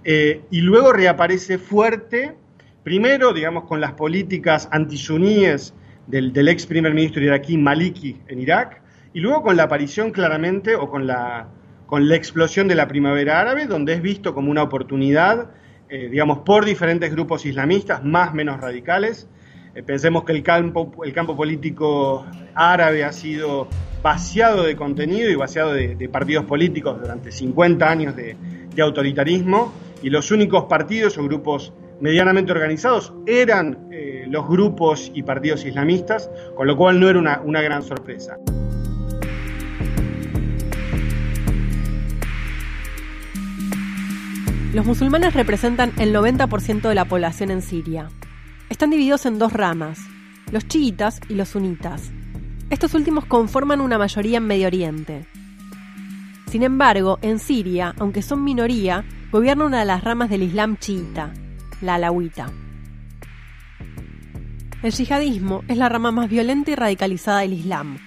eh, 0.03 0.41
y 0.51 0.61
luego 0.61 0.93
reaparece 0.93 1.57
fuerte, 1.57 2.35
primero, 2.83 3.33
digamos, 3.33 3.63
con 3.63 3.81
las 3.81 3.93
políticas 3.93 4.67
antisuníes 4.71 5.73
del, 6.05 6.31
del 6.31 6.47
ex 6.47 6.67
primer 6.67 6.93
ministro 6.93 7.23
iraquí 7.23 7.57
Maliki 7.57 8.21
en 8.27 8.39
Irak, 8.39 8.81
y 9.13 9.19
luego 9.19 9.41
con 9.41 9.57
la 9.57 9.63
aparición 9.63 10.11
claramente 10.11 10.75
o 10.75 10.89
con 10.89 11.07
la, 11.07 11.47
con 11.87 12.07
la 12.07 12.15
explosión 12.15 12.67
de 12.67 12.75
la 12.75 12.87
primavera 12.87 13.39
árabe, 13.39 13.65
donde 13.65 13.93
es 13.93 14.01
visto 14.01 14.35
como 14.35 14.51
una 14.51 14.61
oportunidad, 14.61 15.49
eh, 15.89 16.09
digamos, 16.09 16.39
por 16.39 16.65
diferentes 16.65 17.11
grupos 17.11 17.45
islamistas, 17.45 18.03
más 18.03 18.33
menos 18.33 18.59
radicales. 18.59 19.27
Eh, 19.75 19.83
pensemos 19.83 20.23
que 20.23 20.31
el 20.31 20.41
campo, 20.41 20.91
el 21.03 21.13
campo 21.13 21.35
político 21.35 22.25
árabe 22.55 23.03
ha 23.03 23.11
sido 23.11 23.67
vaciado 24.01 24.63
de 24.63 24.75
contenido 24.75 25.29
y 25.29 25.35
vaciado 25.35 25.73
de, 25.73 26.09
partidos 26.09 26.45
políticos 26.45 26.99
durante 26.99 27.31
50 27.31 27.89
años 27.89 28.15
de, 28.15 28.35
autoritarismo, 28.81 29.73
y 30.01 30.09
los 30.09 30.31
únicos 30.31 30.65
partidos 30.65 31.17
o 31.17 31.23
grupos 31.23 31.71
medianamente 32.01 32.51
organizados 32.51 33.13
eran 33.25 33.87
eh, 33.91 34.25
los 34.27 34.47
grupos 34.47 35.11
y 35.13 35.23
partidos 35.23 35.65
islamistas, 35.65 36.29
con 36.55 36.67
lo 36.67 36.75
cual 36.75 36.99
no 36.99 37.09
era 37.09 37.41
una 37.43 37.61
gran 37.61 37.81
sorpresa. 37.81 38.37
Los 44.75 44.85
musulmanes 44.85 45.33
representan 45.33 45.93
el 45.99 46.13
90% 46.13 46.89
de 46.89 46.95
la 46.95 47.05
población 47.05 47.49
en 47.49 47.61
Siria. 47.61 48.09
Están 48.69 48.89
divididos 48.89 49.25
en 49.25 49.39
dos 49.39 49.53
ramas, 49.53 50.01
los 50.51 50.67
chiitas 50.67 51.21
y 51.29 51.35
los 51.35 51.47
sunitas. 51.47 52.11
Estos 52.69 52.93
últimos 52.93 53.23
conforman 53.23 53.79
una 53.79 53.97
mayoría 53.97 54.39
en 54.39 54.47
Medio 54.47 54.67
Oriente. 54.67 55.27
Sin 56.47 56.61
embargo, 56.61 57.19
en 57.21 57.39
Siria, 57.39 57.95
aunque 57.99 58.21
son 58.21 58.43
minoría, 58.43 59.05
gobierna 59.31 59.63
una 59.63 59.79
de 59.79 59.85
las 59.85 60.03
ramas 60.03 60.29
del 60.29 60.43
Islam 60.43 60.75
chiita, 60.75 61.31
la 61.79 61.95
alawita. 61.95 62.51
El 64.83 64.91
yihadismo 64.91 65.63
es 65.69 65.77
la 65.77 65.87
rama 65.87 66.11
más 66.11 66.29
violenta 66.29 66.71
y 66.71 66.75
radicalizada 66.75 67.39
del 67.39 67.53
Islam. 67.53 67.97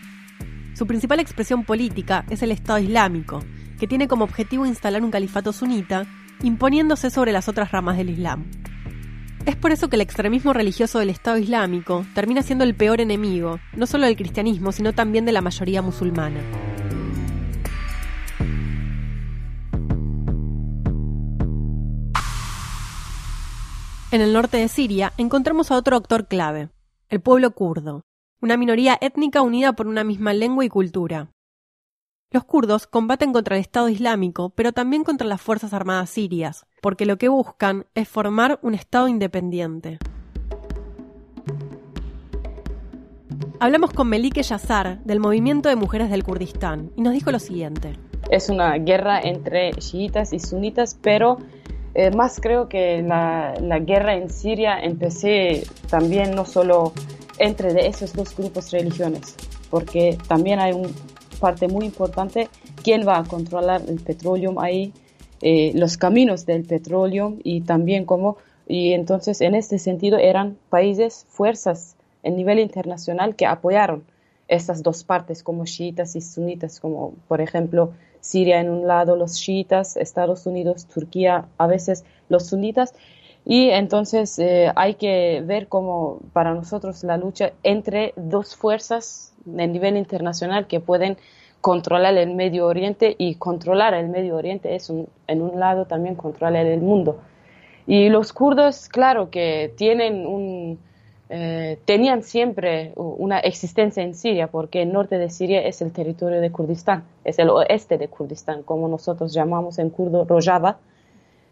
Su 0.75 0.87
principal 0.87 1.19
expresión 1.19 1.65
política 1.65 2.27
es 2.29 2.43
el 2.43 2.51
Estado 2.51 2.79
Islámico, 2.79 3.43
que 3.81 3.87
tiene 3.87 4.07
como 4.07 4.25
objetivo 4.25 4.67
instalar 4.67 5.03
un 5.03 5.11
califato 5.11 5.55
sunita 5.55 6.07
imponiéndose 6.43 7.11
sobre 7.11 7.33
las 7.33 7.49
otras 7.49 7.73
ramas 7.73 7.97
del 7.97 8.11
Islam. 8.11 8.51
Es 9.47 9.57
por 9.57 9.73
eso 9.73 9.89
que 9.89 9.97
el 9.97 10.03
extremismo 10.03 10.53
religioso 10.53 10.99
del 10.99 11.11
Estado 11.11 11.39
Islámico 11.39 12.05
termina 12.15 12.43
siendo 12.43 12.65
el 12.65 12.75
peor 12.75 13.01
enemigo, 13.01 13.61
no 13.75 13.87
solo 13.87 14.07
del 14.07 14.17
cristianismo, 14.17 14.73
sino 14.73 14.93
también 14.93 15.25
de 15.25 15.33
la 15.33 15.41
mayoría 15.41 15.81
musulmana. 15.81 16.41
En 24.11 24.21
el 24.23 24.33
norte 24.33 24.57
de 24.57 24.69
Siria 24.69 25.13
encontramos 25.19 25.71
a 25.71 25.77
otro 25.77 25.97
actor 25.97 26.29
clave, 26.29 26.71
el 27.09 27.21
pueblo 27.21 27.51
kurdo, 27.51 28.05
una 28.41 28.57
minoría 28.57 28.97
étnica 29.01 29.43
unida 29.43 29.75
por 29.75 29.87
una 29.87 30.05
misma 30.05 30.33
lengua 30.33 30.65
y 30.65 30.69
cultura. 30.69 31.31
Los 32.31 32.45
kurdos 32.45 32.87
combaten 32.87 33.33
contra 33.33 33.57
el 33.57 33.63
Estado 33.63 33.89
Islámico, 33.89 34.51
pero 34.51 34.73
también 34.73 35.03
contra 35.03 35.27
las 35.27 35.41
Fuerzas 35.41 35.73
Armadas 35.73 36.11
sirias, 36.11 36.67
porque 36.83 37.07
lo 37.07 37.17
que 37.17 37.31
buscan 37.31 37.87
es 37.95 38.07
formar 38.07 38.59
un 38.61 38.75
Estado 38.75 39.09
independiente. 39.09 39.99
Hablamos 43.61 43.95
con 43.95 44.11
Melike 44.11 44.43
Yazar, 44.43 45.03
del 45.05 45.21
Movimiento 45.21 45.71
de 45.71 45.77
Mujeres 45.77 46.11
del 46.11 46.23
Kurdistán, 46.23 46.91
y 46.97 47.01
nos 47.01 47.15
dijo 47.15 47.33
lo 47.33 47.39
siguiente. 47.39 47.95
Es 48.31 48.51
una 48.51 48.77
guerra 48.77 49.23
entre 49.23 49.71
chiitas 49.73 50.35
y 50.35 50.39
sunitas, 50.39 50.99
pero 51.01 51.39
eh, 51.95 52.11
más 52.11 52.41
creo 52.43 52.69
que 52.69 53.01
la, 53.01 53.55
guerra 53.81 54.17
en 54.17 54.29
Siria 54.29 54.79
empezó 54.79 55.29
también 55.89 56.35
no 56.35 56.45
solo 56.45 56.93
entre 57.39 57.87
esos 57.87 58.13
dos 58.13 58.37
grupos 58.37 58.71
religiones, 58.71 59.35
porque 59.71 60.19
también 60.29 60.61
hay 60.61 60.73
un 60.75 60.93
parte 61.39 61.69
muy 61.69 61.85
importante, 61.87 62.49
quién 62.83 63.07
va 63.07 63.19
a 63.19 63.25
controlar 63.25 63.83
el 63.89 64.01
petróleo 64.01 64.61
ahí, 64.61 64.93
eh, 65.41 65.73
los 65.75 65.97
caminos 65.97 66.47
del 66.47 66.65
petróleo 66.65 67.37
y 67.43 67.61
también 67.63 68.05
cómo, 68.05 68.37
y 68.67 68.93
entonces 68.93 69.41
en 69.41 69.55
este 69.55 69.79
sentido 69.79 70.19
eran 70.19 70.57
países, 70.69 71.27
fuerzas 71.29 71.97
en 72.23 72.37
nivel 72.37 72.59
internacional 72.59 73.37
que 73.37 73.47
apoyaron 73.47 74.05
estas 74.49 74.83
dos 74.83 75.05
partes 75.05 75.43
como 75.43 75.65
chiitas 75.65 76.17
y 76.17 76.21
sunitas, 76.21 76.81
como 76.81 77.15
por 77.29 77.41
ejemplo 77.41 77.93
Siria 78.21 78.61
en 78.61 78.71
un 78.71 78.87
lado, 78.87 79.17
los 79.17 79.35
chiitas, 79.35 79.97
Estados 79.97 80.47
Unidos, 80.47 80.87
Turquía, 80.87 81.47
a 81.57 81.67
veces 81.67 82.05
los 82.29 82.47
sunitas. 82.47 82.95
Y 83.45 83.71
entonces 83.71 84.39
eh, 84.39 84.73
hay 84.75 84.95
que 84.95 85.43
ver 85.47 85.69
cómo 85.69 86.21
para 86.33 86.55
nosotros 86.55 87.05
la 87.05 87.17
lucha 87.17 87.53
entre 87.63 88.13
dos 88.17 88.57
fuerzas 88.57 89.28
a 89.47 89.67
nivel 89.67 89.97
internacional 89.97 90.67
que 90.67 90.81
pueden 90.81 91.17
controlar 91.61 92.17
el 92.17 92.35
Medio 92.35 92.67
Oriente 92.67 93.15
y 93.19 93.35
controlar 93.35 93.95
el 93.95 94.09
Medio 94.09 94.37
Oriente 94.37 94.75
es 94.75 94.91
en 94.91 95.43
un 95.43 95.59
lado 95.59 95.87
también 95.87 96.15
controlar 96.15 96.67
el 96.67 96.81
mundo. 96.81 97.21
Y 97.87 98.11
los 98.11 98.33
kurdos, 98.33 98.89
claro 98.89 99.31
que 99.31 99.73
tienen 99.77 100.27
un, 100.27 100.79
eh, 101.31 101.79
tenían 101.85 102.23
siempre 102.23 102.93
una 102.97 103.39
existencia 103.41 104.03
en 104.03 104.15
Siria, 104.15 104.47
porque 104.47 104.83
el 104.83 104.93
norte 104.93 105.19
de 105.19 105.29
Siria 105.29 105.61
es 105.61 105.83
el 105.83 105.93
territorio 105.93 106.41
de 106.41 106.51
Kurdistán, 106.51 107.05
es 107.25 107.39
el 107.39 107.51
oeste 107.51 107.99
de 107.99 108.09
Kurdistán, 108.09 108.63
como 108.63 108.89
nosotros 108.89 109.35
llamamos 109.35 109.79
en 109.79 109.91
kurdo 109.91 110.25
Rojava, 110.25 110.79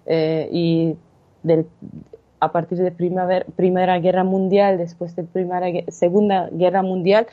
eh, 0.07 0.49
y 0.51 0.97
a 2.41 2.53
partir 2.53 2.79
de 2.79 2.91
primera, 2.91 3.45
primera 3.55 3.99
Guerra 3.99 4.25
Mundial, 4.25 4.79
después 4.79 5.15
de 5.15 5.25
primera, 5.25 5.67
Segunda 5.89 6.49
Guerra 6.53 6.83
Mundial, 6.83 7.27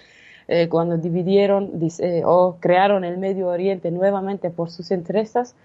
eh, 0.47 0.67
cuando 0.69 0.97
dividieron 0.97 1.71
o 2.25 2.57
crearon 2.59 3.03
el 3.03 3.17
Medio 3.17 3.47
Oriente 3.47 3.91
nuevamente 3.91 4.49
por 4.49 4.69
sus 4.69 4.91
intereses, 4.91 5.55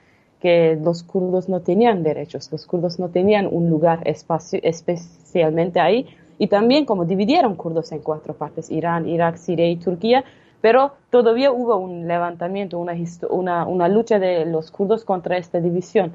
que 0.41 0.79
los 0.81 1.03
kurdos 1.03 1.49
no 1.49 1.61
tenían 1.61 2.03
derechos, 2.03 2.51
los 2.53 2.67
kurdos 2.67 2.99
no 2.99 3.09
tenían 3.09 3.49
un 3.51 3.69
lugar 3.69 4.07
espacio, 4.07 4.61
especialmente 4.63 5.81
ahí, 5.81 6.07
y 6.39 6.47
también 6.47 6.85
como 6.85 7.05
dividieron 7.05 7.57
kurdos 7.57 7.91
en 7.93 8.01
cuatro 8.01 8.35
partes, 8.35 8.71
Irán, 8.71 9.09
Irak, 9.09 9.37
Siria 9.37 9.69
y 9.69 9.77
Turquía, 9.77 10.25
pero 10.61 10.93
todavía 11.11 11.53
hubo 11.53 11.77
un 11.77 12.07
levantamiento, 12.07 12.79
una, 12.79 12.95
una, 13.31 13.67
una 13.67 13.89
lucha 13.89 14.19
de 14.19 14.45
los 14.45 14.71
kurdos 14.71 15.05
contra 15.05 15.37
esta 15.37 15.61
división. 15.61 16.13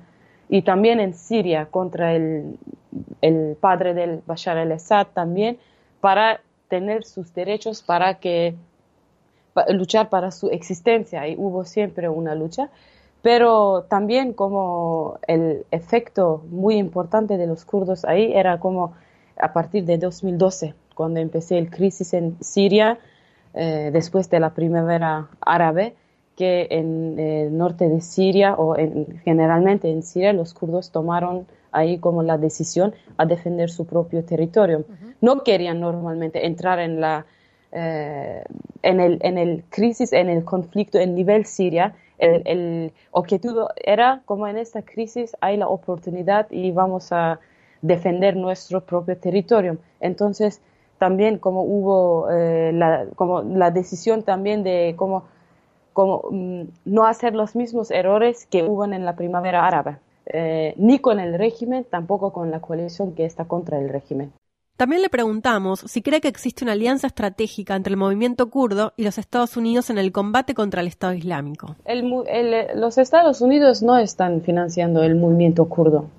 Y 0.49 0.61
también 0.61 0.99
en 0.99 1.13
Siria 1.13 1.67
contra 1.67 2.13
el, 2.13 2.57
el 3.21 3.55
padre 3.59 3.93
del 3.93 4.21
Bashar 4.25 4.57
al-Assad 4.57 5.07
también, 5.13 5.57
para 6.01 6.41
tener 6.73 7.03
sus 7.03 7.31
derechos 7.35 7.83
para 7.83 8.15
que 8.15 8.55
luchar 9.69 10.09
para 10.09 10.31
su 10.31 10.49
existencia. 10.49 11.27
Y 11.27 11.35
hubo 11.37 11.65
siempre 11.65 12.09
una 12.09 12.33
lucha. 12.33 12.71
Pero 13.21 13.83
también 13.83 14.33
como 14.33 15.19
el 15.27 15.67
efecto 15.69 16.43
muy 16.49 16.77
importante 16.77 17.37
de 17.37 17.45
los 17.45 17.63
kurdos 17.63 18.05
ahí 18.05 18.33
era 18.33 18.59
como 18.59 18.93
a 19.39 19.53
partir 19.53 19.85
de 19.85 19.99
2012 19.99 20.73
cuando 20.95 21.19
empecé 21.19 21.59
el 21.59 21.69
crisis 21.69 22.15
en 22.15 22.37
Siria 22.41 22.97
eh, 23.53 23.91
después 23.93 24.31
de 24.31 24.39
la 24.39 24.49
primavera 24.55 25.29
árabe 25.41 25.95
que 26.35 26.67
en 26.71 27.19
el 27.19 27.55
norte 27.55 27.87
de 27.87 28.01
Siria 28.01 28.55
o 28.55 28.77
en, 28.77 29.19
generalmente 29.23 29.91
en 29.91 30.01
Siria 30.01 30.33
los 30.33 30.53
kurdos 30.53 30.91
tomaron 30.91 31.45
ahí 31.73 31.97
como 31.97 32.23
la 32.23 32.37
decisión 32.37 32.93
a 33.17 33.25
defender 33.25 33.69
su 33.69 33.85
propio 33.85 34.23
territorio. 34.23 34.85
No 35.21 35.43
querían 35.43 35.79
normalmente 35.79 36.45
entrar 36.45 36.79
en 36.79 37.01
la 37.01 37.25
eh, 37.71 38.43
en, 38.83 38.99
el, 38.99 39.17
en 39.21 39.37
el 39.39 39.63
crisis, 39.69 40.13
en 40.13 40.29
el 40.29 40.43
conflicto 40.43 40.99
en 40.99 41.15
nivel 41.15 41.45
Siria. 41.45 41.95
El, 42.19 42.43
el 42.45 42.93
objetivo 43.11 43.69
era 43.75 44.21
como 44.25 44.47
en 44.47 44.57
esta 44.57 44.83
crisis 44.83 45.35
hay 45.41 45.57
la 45.57 45.67
oportunidad 45.67 46.47
y 46.51 46.71
vamos 46.71 47.11
a 47.11 47.39
defender 47.81 48.35
nuestro 48.35 48.81
propio 48.81 49.17
territorio. 49.17 49.77
Entonces, 49.99 50.61
también 50.99 51.37
como 51.37 51.63
hubo 51.63 52.29
eh, 52.31 52.71
la, 52.73 53.07
como 53.15 53.41
la 53.41 53.71
decisión 53.71 54.23
también 54.23 54.63
de 54.63 54.93
cómo, 54.95 55.25
como, 55.91 56.23
mm, 56.31 56.63
no 56.85 57.05
hacer 57.05 57.35
los 57.35 57.55
mismos 57.55 57.91
errores 57.91 58.45
que 58.45 58.63
hubo 58.63 58.85
en 58.85 59.03
la 59.03 59.15
primavera 59.15 59.67
árabe. 59.67 59.97
Eh, 60.25 60.73
ni 60.77 60.99
con 60.99 61.19
el 61.19 61.37
régimen, 61.37 61.85
tampoco 61.89 62.31
con 62.31 62.49
la 62.49 62.61
coalición 62.61 63.13
que 63.13 63.25
está 63.25 63.45
contra 63.45 63.79
el 63.79 63.89
régimen. 63.89 64.31
También 64.77 65.01
le 65.01 65.09
preguntamos 65.09 65.81
si 65.81 66.01
cree 66.01 66.19
que 66.19 66.27
existe 66.27 66.63
una 66.63 66.73
alianza 66.73 67.07
estratégica 67.07 67.75
entre 67.75 67.91
el 67.91 67.97
movimiento 67.97 68.49
kurdo 68.49 68.93
y 68.97 69.03
los 69.03 69.17
Estados 69.19 69.55
Unidos 69.55 69.89
en 69.91 69.99
el 69.99 70.11
combate 70.11 70.55
contra 70.55 70.81
el 70.81 70.87
Estado 70.87 71.13
Islámico. 71.13 71.75
los 72.75 72.97
Estados 72.97 73.41
Unidos 73.41 73.83
no 73.83 73.97
están 73.97 74.41
financiando 74.41 75.03
el 75.03 75.15
movimiento 75.15 75.65
kurdo 75.65 76.09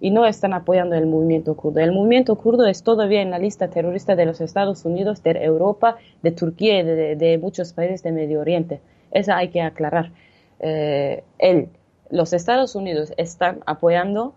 y 0.00 0.10
no 0.10 0.26
están 0.26 0.52
apoyando 0.52 0.96
el 0.96 1.06
movimiento 1.06 1.56
kurdo. 1.56 1.80
El 1.80 1.92
movimiento 1.92 2.36
kurdo 2.36 2.66
es 2.66 2.82
todavía 2.82 3.22
en 3.22 3.30
la 3.30 3.38
lista 3.38 3.68
terrorista 3.68 4.14
de 4.14 4.26
los 4.26 4.42
Estados 4.42 4.84
Unidos, 4.84 5.22
de 5.22 5.30
Europa, 5.42 5.96
de 6.22 6.30
Turquía 6.30 6.80
y 6.80 6.82
de, 6.82 7.38
muchos 7.38 7.72
países 7.72 8.02
de 8.02 8.12
Medio 8.12 8.40
Oriente. 8.40 8.80
Esa 9.12 9.38
hay 9.38 9.48
que 9.48 9.62
aclarar. 9.62 10.10
Eh, 10.60 11.24
el 11.38 11.68
los 12.10 12.32
Estados 12.32 12.74
Unidos 12.74 13.12
están 13.16 13.60
apoyando 13.66 14.34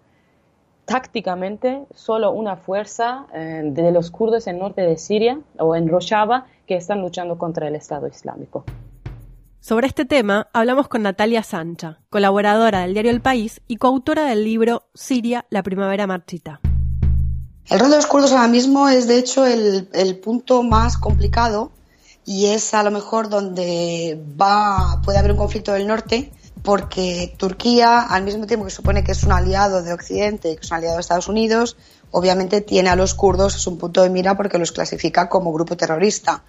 tácticamente 0.85 1.85
solo 1.93 2.31
una 2.31 2.55
fuerza 2.55 3.27
eh, 3.33 3.61
de 3.65 3.91
los 3.91 4.09
kurdos 4.09 4.47
en 4.47 4.59
norte 4.59 4.81
de 4.81 4.97
Siria 4.97 5.39
o 5.59 5.75
en 5.75 5.89
Rojava 5.89 6.47
que 6.65 6.75
están 6.75 7.01
luchando 7.01 7.37
contra 7.37 7.67
el 7.67 7.75
Estado 7.75 8.07
Islámico. 8.07 8.63
Sobre 9.59 9.87
este 9.87 10.05
tema 10.05 10.47
hablamos 10.53 10.87
con 10.87 11.01
Natalia 11.01 11.43
Sancha, 11.43 11.99
colaboradora 12.09 12.81
del 12.81 12.93
diario 12.93 13.11
El 13.11 13.21
País 13.21 13.61
y 13.67 13.75
coautora 13.75 14.25
del 14.25 14.45
libro 14.45 14.83
Siria, 14.93 15.45
la 15.49 15.61
primavera 15.61 16.07
marchita. 16.07 16.61
El 17.69 17.79
rol 17.81 17.89
de 17.89 17.97
los 17.97 18.07
kurdos 18.07 18.31
ahora 18.31 18.47
mismo 18.47 18.87
es 18.87 19.09
de 19.09 19.17
hecho 19.17 19.45
el, 19.45 19.89
el 19.91 20.17
punto 20.19 20.63
más 20.63 20.97
complicado 20.97 21.71
y 22.25 22.45
es 22.45 22.73
a 22.73 22.83
lo 22.83 22.91
mejor 22.91 23.27
donde 23.27 24.23
va, 24.39 25.01
puede 25.03 25.17
haber 25.17 25.31
un 25.31 25.37
conflicto 25.37 25.73
del 25.73 25.85
norte 25.85 26.31
porque 26.67 27.33
Turquía, 27.37 28.01
al 28.01 28.23
mismo 28.23 28.45
tiempo 28.45 28.65
que 28.65 28.71
supone 28.71 29.01
que 29.01 29.13
es 29.13 29.23
un 29.23 29.31
aliado 29.31 29.83
de 29.83 29.93
Occidente 29.93 30.53
que 30.53 30.65
es 30.65 30.69
un 30.69 30.75
aliado 30.75 30.95
de 30.95 30.99
Estados 30.99 31.29
Unidos, 31.29 31.77
obviamente 32.11 32.59
tiene 32.59 32.89
a 32.89 32.97
los 32.97 33.13
kurdos 33.13 33.55
es 33.55 33.67
un 33.67 33.77
punto 33.77 34.01
de 34.01 34.09
mira 34.09 34.35
porque 34.35 34.57
los 34.57 34.73
clasifica 34.73 35.29
como 35.29 35.53
grupo 35.53 35.77
terrorista. 35.77 36.43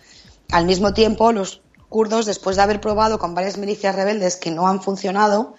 Al 0.50 0.64
mismo 0.64 0.92
tiempo, 0.92 1.30
los 1.30 1.62
kurdos, 1.88 2.26
después 2.26 2.56
de 2.56 2.62
haber 2.62 2.80
probado 2.80 3.20
con 3.20 3.36
varias 3.36 3.58
milicias 3.58 3.94
rebeldes 3.94 4.34
que 4.34 4.50
no 4.50 4.66
han 4.66 4.82
funcionado, 4.82 5.54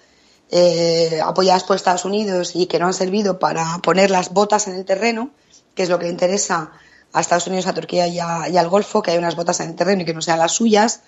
eh, 0.50 1.22
apoyadas 1.24 1.64
por 1.64 1.76
Estados 1.76 2.04
Unidos 2.04 2.52
y 2.54 2.66
que 2.66 2.78
no 2.78 2.84
han 2.86 2.92
servido 2.92 3.38
para 3.38 3.78
poner 3.78 4.10
las 4.10 4.34
botas 4.34 4.68
en 4.68 4.74
el 4.74 4.84
terreno, 4.84 5.30
que 5.74 5.84
es 5.84 5.88
lo 5.88 5.98
que 5.98 6.04
le 6.04 6.10
interesa 6.10 6.70
a 7.14 7.20
Estados 7.22 7.46
Unidos, 7.46 7.66
a 7.66 7.72
Turquía 7.72 8.06
y, 8.08 8.16
y 8.16 8.58
al 8.58 8.68
Golfo, 8.68 9.00
que 9.00 9.12
hay 9.12 9.16
unas 9.16 9.36
botas 9.36 9.58
en 9.60 9.70
el 9.70 9.74
terreno 9.74 10.02
y 10.02 10.04
que 10.04 10.12
no 10.12 10.20
sean 10.20 10.38
las 10.38 10.52
suyas, 10.52 11.00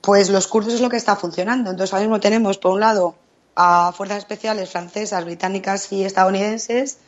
pues 0.00 0.30
los 0.30 0.46
kurdos 0.46 0.74
es 0.74 0.80
lo 0.80 0.88
que 0.88 0.96
está 0.96 1.16
funcionando. 1.16 1.70
Entonces 1.70 1.92
ahora 1.92 2.04
mismo 2.04 2.20
tenemos, 2.20 2.58
por 2.58 2.72
un 2.72 2.80
lado, 2.80 3.14
a 3.54 3.92
fuerzas 3.92 4.18
especiales 4.18 4.70
francesas, 4.70 5.24
británicas 5.24 5.90
y 5.92 6.04
estadounidenses 6.04 6.98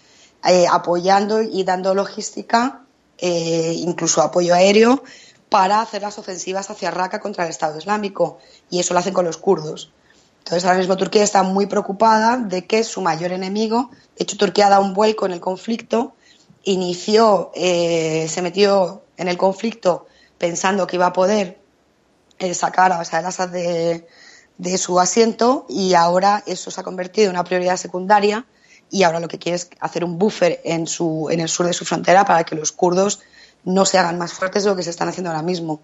eh, 0.44 0.66
apoyando 0.70 1.42
y 1.42 1.64
dando 1.64 1.94
logística, 1.94 2.82
eh, 3.18 3.74
incluso 3.76 4.22
apoyo 4.22 4.54
aéreo, 4.54 5.02
para 5.48 5.80
hacer 5.80 6.02
las 6.02 6.18
ofensivas 6.18 6.70
hacia 6.70 6.90
Raqqa 6.90 7.20
contra 7.20 7.44
el 7.44 7.50
Estado 7.50 7.78
Islámico. 7.78 8.38
Y 8.70 8.80
eso 8.80 8.94
lo 8.94 9.00
hacen 9.00 9.14
con 9.14 9.24
los 9.24 9.36
kurdos. 9.36 9.92
Entonces 10.38 10.64
ahora 10.64 10.78
mismo 10.78 10.96
Turquía 10.96 11.22
está 11.22 11.42
muy 11.42 11.66
preocupada 11.66 12.38
de 12.38 12.66
que 12.66 12.84
su 12.84 13.02
mayor 13.02 13.32
enemigo, 13.32 13.90
de 14.16 14.22
hecho 14.22 14.36
Turquía 14.38 14.70
dado 14.70 14.82
un 14.82 14.94
vuelco 14.94 15.26
en 15.26 15.32
el 15.32 15.40
conflicto, 15.40 16.14
inició, 16.64 17.50
eh, 17.54 18.26
se 18.30 18.40
metió 18.40 19.02
en 19.16 19.28
el 19.28 19.36
conflicto 19.36 20.06
pensando 20.38 20.86
que 20.86 20.96
iba 20.96 21.06
a 21.06 21.12
poder 21.12 21.57
eh, 22.38 22.54
sacar 22.54 22.92
a 22.92 22.98
Bashar 22.98 23.20
al-Assad 23.20 23.48
de, 23.48 24.06
de, 24.58 24.78
su 24.78 24.98
asiento 25.00 25.66
y 25.68 25.94
ahora 25.94 26.42
eso 26.46 26.70
se 26.70 26.80
ha 26.80 26.84
convertido 26.84 27.26
en 27.26 27.32
una 27.32 27.44
prioridad 27.44 27.76
secundaria 27.76 28.46
y 28.90 29.02
ahora 29.02 29.20
lo 29.20 29.28
que 29.28 29.38
quiere 29.38 29.56
es 29.56 29.68
hacer 29.80 30.04
un 30.04 30.18
buffer 30.18 30.60
en, 30.64 30.86
su, 30.86 31.28
en 31.30 31.40
el 31.40 31.48
sur 31.48 31.66
de 31.66 31.72
su 31.72 31.84
frontera 31.84 32.24
para 32.24 32.44
que 32.44 32.54
los 32.54 32.72
kurdos 32.72 33.20
no 33.64 33.84
se 33.84 33.98
hagan 33.98 34.18
más 34.18 34.32
fuertes 34.32 34.64
de 34.64 34.70
lo 34.70 34.76
que 34.76 34.82
se 34.82 34.90
están 34.90 35.08
haciendo 35.08 35.30
ahora 35.30 35.42
mismo. 35.42 35.80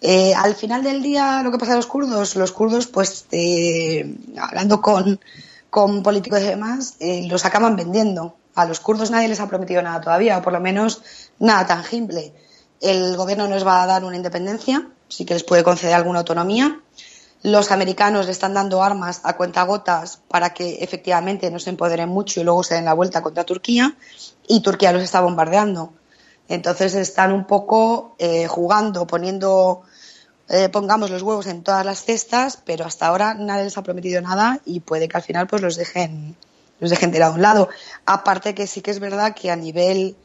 eh, 0.00 0.34
al 0.34 0.54
final 0.54 0.82
del 0.82 1.02
día, 1.02 1.42
lo 1.42 1.50
que 1.50 1.58
pasa 1.58 1.72
a 1.72 1.76
los 1.76 1.86
kurdos, 1.86 2.36
los 2.36 2.52
kurdos, 2.52 2.86
pues 2.86 3.26
eh, 3.30 4.16
hablando 4.38 4.80
con, 4.80 5.20
con, 5.70 6.02
políticos 6.02 6.40
y 6.40 6.44
demás, 6.44 6.96
eh, 7.00 7.26
los 7.28 7.44
acaban 7.44 7.76
vendiendo. 7.76 8.36
A 8.54 8.64
los 8.66 8.80
kurdos 8.80 9.10
nadie 9.10 9.28
les 9.28 9.40
ha 9.40 9.48
prometido 9.48 9.82
nada 9.82 10.00
todavía, 10.00 10.38
o 10.38 10.42
por 10.42 10.52
lo 10.52 10.60
menos 10.60 11.02
nada 11.38 11.66
tangible. 11.66 12.32
El 12.84 13.16
gobierno 13.16 13.48
no 13.48 13.54
les 13.54 13.66
va 13.66 13.82
a 13.82 13.86
dar 13.86 14.04
una 14.04 14.18
independencia, 14.18 14.90
sí 15.08 15.24
que 15.24 15.32
les 15.32 15.42
puede 15.42 15.64
conceder 15.64 15.94
alguna 15.94 16.18
autonomía. 16.18 16.82
Los 17.42 17.70
americanos 17.70 18.26
le 18.26 18.32
están 18.32 18.52
dando 18.52 18.82
armas 18.82 19.22
a 19.24 19.38
cuentagotas 19.38 20.20
para 20.28 20.52
que 20.52 20.84
efectivamente 20.84 21.50
no 21.50 21.58
se 21.58 21.70
empoderen 21.70 22.10
mucho 22.10 22.42
y 22.42 22.44
luego 22.44 22.62
se 22.62 22.74
den 22.74 22.84
la 22.84 22.92
vuelta 22.92 23.22
contra 23.22 23.44
Turquía 23.44 23.96
y 24.46 24.60
Turquía 24.60 24.92
los 24.92 25.02
está 25.02 25.22
bombardeando. 25.22 25.94
Entonces 26.46 26.94
están 26.94 27.32
un 27.32 27.46
poco 27.46 28.16
eh, 28.18 28.48
jugando, 28.48 29.06
poniendo, 29.06 29.80
eh, 30.50 30.68
pongamos 30.68 31.08
los 31.08 31.22
huevos 31.22 31.46
en 31.46 31.62
todas 31.62 31.86
las 31.86 32.04
cestas, 32.04 32.58
pero 32.66 32.84
hasta 32.84 33.06
ahora 33.06 33.32
nadie 33.32 33.64
les 33.64 33.78
ha 33.78 33.82
prometido 33.82 34.20
nada 34.20 34.60
y 34.66 34.80
puede 34.80 35.08
que 35.08 35.16
al 35.16 35.22
final 35.22 35.46
pues 35.46 35.62
los 35.62 35.76
dejen, 35.76 36.36
los 36.80 36.90
dejen 36.90 37.12
tirado 37.12 37.32
a 37.32 37.36
un 37.36 37.40
lado. 37.40 37.70
Aparte 38.04 38.54
que 38.54 38.66
sí 38.66 38.82
que 38.82 38.90
es 38.90 39.00
verdad 39.00 39.34
que 39.34 39.50
a 39.50 39.56
nivel 39.56 40.16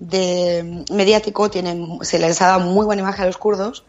de 0.00 0.84
mediático 0.90 1.50
tienen, 1.50 1.98
se 2.02 2.18
les 2.18 2.40
ha 2.42 2.48
dado 2.48 2.60
muy 2.60 2.86
buena 2.86 3.02
imagen 3.02 3.24
a 3.24 3.26
los 3.26 3.38
kurdos, 3.38 3.84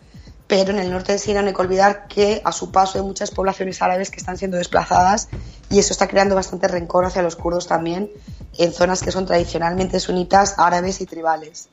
pero 0.48 0.72
en 0.72 0.80
el 0.80 0.89
norte 0.89 1.12
de 1.12 1.19
Siria 1.19 1.41
no 1.41 1.50
hay 1.50 1.54
que 1.54 1.62
olvidar 1.62 2.08
que 2.08 2.41
a 2.43 2.52
su 2.52 2.72
paso 2.72 2.98
hay 2.98 3.04
muchas 3.04 3.30
poblaciones 3.30 3.82
árabes 3.82 4.10
que 4.10 4.17
están 4.17 4.38
siendo 4.38 4.58
desplazadas 4.58 5.30
y 5.69 5.78
eso 5.78 5.93
está 5.93 6.08
creando 6.08 6.34
bastante 6.34 6.67
rencor 6.67 7.06
hacia 7.06 7.22
los 7.22 7.36
kurdos 7.36 7.67
también 7.67 8.10
en 8.58 8.74
zonas 8.74 9.04
que 9.04 9.12
son 9.12 9.26
tradicionalmente 9.26 10.00
sunitas, 10.00 10.56
árabes 10.58 11.02
y 11.02 11.06
tribales. 11.06 11.69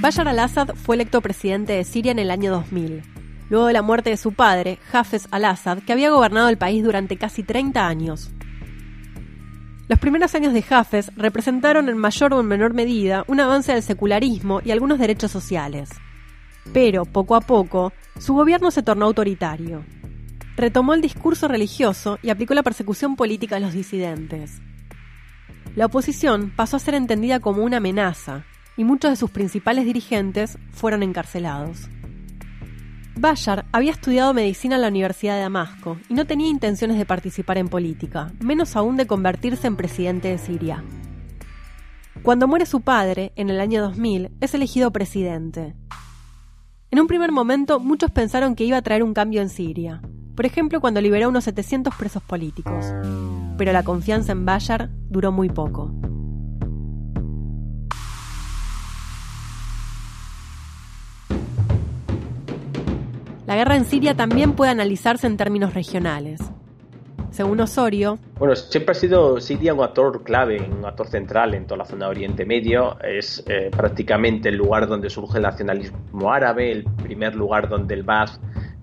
Bashar 0.00 0.28
al-Assad 0.28 0.74
fue 0.74 0.96
electo 0.96 1.22
presidente 1.22 1.72
de 1.72 1.84
Siria 1.84 2.12
en 2.12 2.18
el 2.18 2.30
año 2.30 2.50
2000, 2.50 3.02
luego 3.48 3.66
de 3.66 3.72
la 3.72 3.82
muerte 3.82 4.10
de 4.10 4.16
su 4.16 4.32
padre, 4.32 4.78
Hafez 4.92 5.28
al-Assad, 5.30 5.78
que 5.80 5.92
había 5.92 6.10
gobernado 6.10 6.48
el 6.48 6.58
país 6.58 6.84
durante 6.84 7.16
casi 7.16 7.42
30 7.42 7.86
años. 7.86 8.30
Los 9.86 9.98
primeros 9.98 10.34
años 10.34 10.54
de 10.54 10.64
Hafez 10.68 11.10
representaron 11.14 11.88
en 11.88 11.98
mayor 11.98 12.32
o 12.32 12.40
en 12.40 12.46
menor 12.46 12.72
medida 12.72 13.24
un 13.28 13.40
avance 13.40 13.72
del 13.72 13.82
secularismo 13.82 14.60
y 14.64 14.70
algunos 14.70 14.98
derechos 14.98 15.30
sociales. 15.30 15.90
Pero, 16.72 17.04
poco 17.04 17.36
a 17.36 17.42
poco, 17.42 17.92
su 18.18 18.32
gobierno 18.32 18.70
se 18.70 18.82
tornó 18.82 19.04
autoritario. 19.04 19.84
Retomó 20.56 20.94
el 20.94 21.02
discurso 21.02 21.48
religioso 21.48 22.18
y 22.22 22.30
aplicó 22.30 22.54
la 22.54 22.62
persecución 22.62 23.16
política 23.16 23.56
a 23.56 23.60
los 23.60 23.74
disidentes. 23.74 24.62
La 25.76 25.86
oposición 25.86 26.52
pasó 26.54 26.76
a 26.76 26.80
ser 26.80 26.94
entendida 26.94 27.40
como 27.40 27.62
una 27.62 27.76
amenaza, 27.78 28.44
y 28.76 28.84
muchos 28.84 29.10
de 29.10 29.16
sus 29.16 29.30
principales 29.30 29.84
dirigentes 29.84 30.56
fueron 30.72 31.02
encarcelados. 31.02 31.88
Bashar 33.16 33.64
había 33.70 33.92
estudiado 33.92 34.34
medicina 34.34 34.74
en 34.74 34.82
la 34.82 34.88
Universidad 34.88 35.36
de 35.36 35.42
Damasco 35.42 35.98
y 36.08 36.14
no 36.14 36.26
tenía 36.26 36.48
intenciones 36.48 36.98
de 36.98 37.06
participar 37.06 37.58
en 37.58 37.68
política, 37.68 38.32
menos 38.40 38.74
aún 38.74 38.96
de 38.96 39.06
convertirse 39.06 39.68
en 39.68 39.76
presidente 39.76 40.28
de 40.28 40.38
Siria. 40.38 40.82
Cuando 42.22 42.48
muere 42.48 42.66
su 42.66 42.80
padre, 42.80 43.32
en 43.36 43.50
el 43.50 43.60
año 43.60 43.82
2000, 43.82 44.30
es 44.40 44.54
elegido 44.54 44.90
presidente. 44.90 45.74
En 46.90 47.00
un 47.00 47.06
primer 47.06 47.30
momento, 47.30 47.78
muchos 47.78 48.10
pensaron 48.10 48.56
que 48.56 48.64
iba 48.64 48.78
a 48.78 48.82
traer 48.82 49.02
un 49.02 49.14
cambio 49.14 49.42
en 49.42 49.48
Siria, 49.48 50.00
por 50.34 50.46
ejemplo 50.46 50.80
cuando 50.80 51.00
liberó 51.00 51.28
unos 51.28 51.44
700 51.44 51.94
presos 51.94 52.22
políticos. 52.22 52.86
Pero 53.56 53.72
la 53.72 53.84
confianza 53.84 54.32
en 54.32 54.44
Bashar 54.44 54.90
duró 55.08 55.30
muy 55.30 55.48
poco. 55.48 55.92
La 63.54 63.58
guerra 63.58 63.76
en 63.76 63.84
Siria 63.84 64.16
también 64.16 64.54
puede 64.54 64.72
analizarse 64.72 65.28
en 65.28 65.36
términos 65.36 65.74
regionales. 65.74 66.40
Según 67.30 67.60
Osorio. 67.60 68.18
Bueno, 68.36 68.56
siempre 68.56 68.90
ha 68.90 68.94
sido 68.96 69.40
Siria 69.40 69.72
un 69.72 69.84
actor 69.84 70.24
clave, 70.24 70.60
un 70.60 70.84
actor 70.84 71.06
central 71.06 71.54
en 71.54 71.64
toda 71.64 71.78
la 71.78 71.84
zona 71.84 72.06
de 72.06 72.10
Oriente 72.10 72.44
Medio. 72.44 72.98
Es 73.00 73.44
eh, 73.46 73.70
prácticamente 73.70 74.48
el 74.48 74.56
lugar 74.56 74.88
donde 74.88 75.08
surge 75.08 75.36
el 75.36 75.44
nacionalismo 75.44 76.32
árabe, 76.32 76.72
el 76.72 76.82
primer 76.82 77.36
lugar 77.36 77.68
donde 77.68 77.94
el 77.94 78.02
Baath 78.02 78.40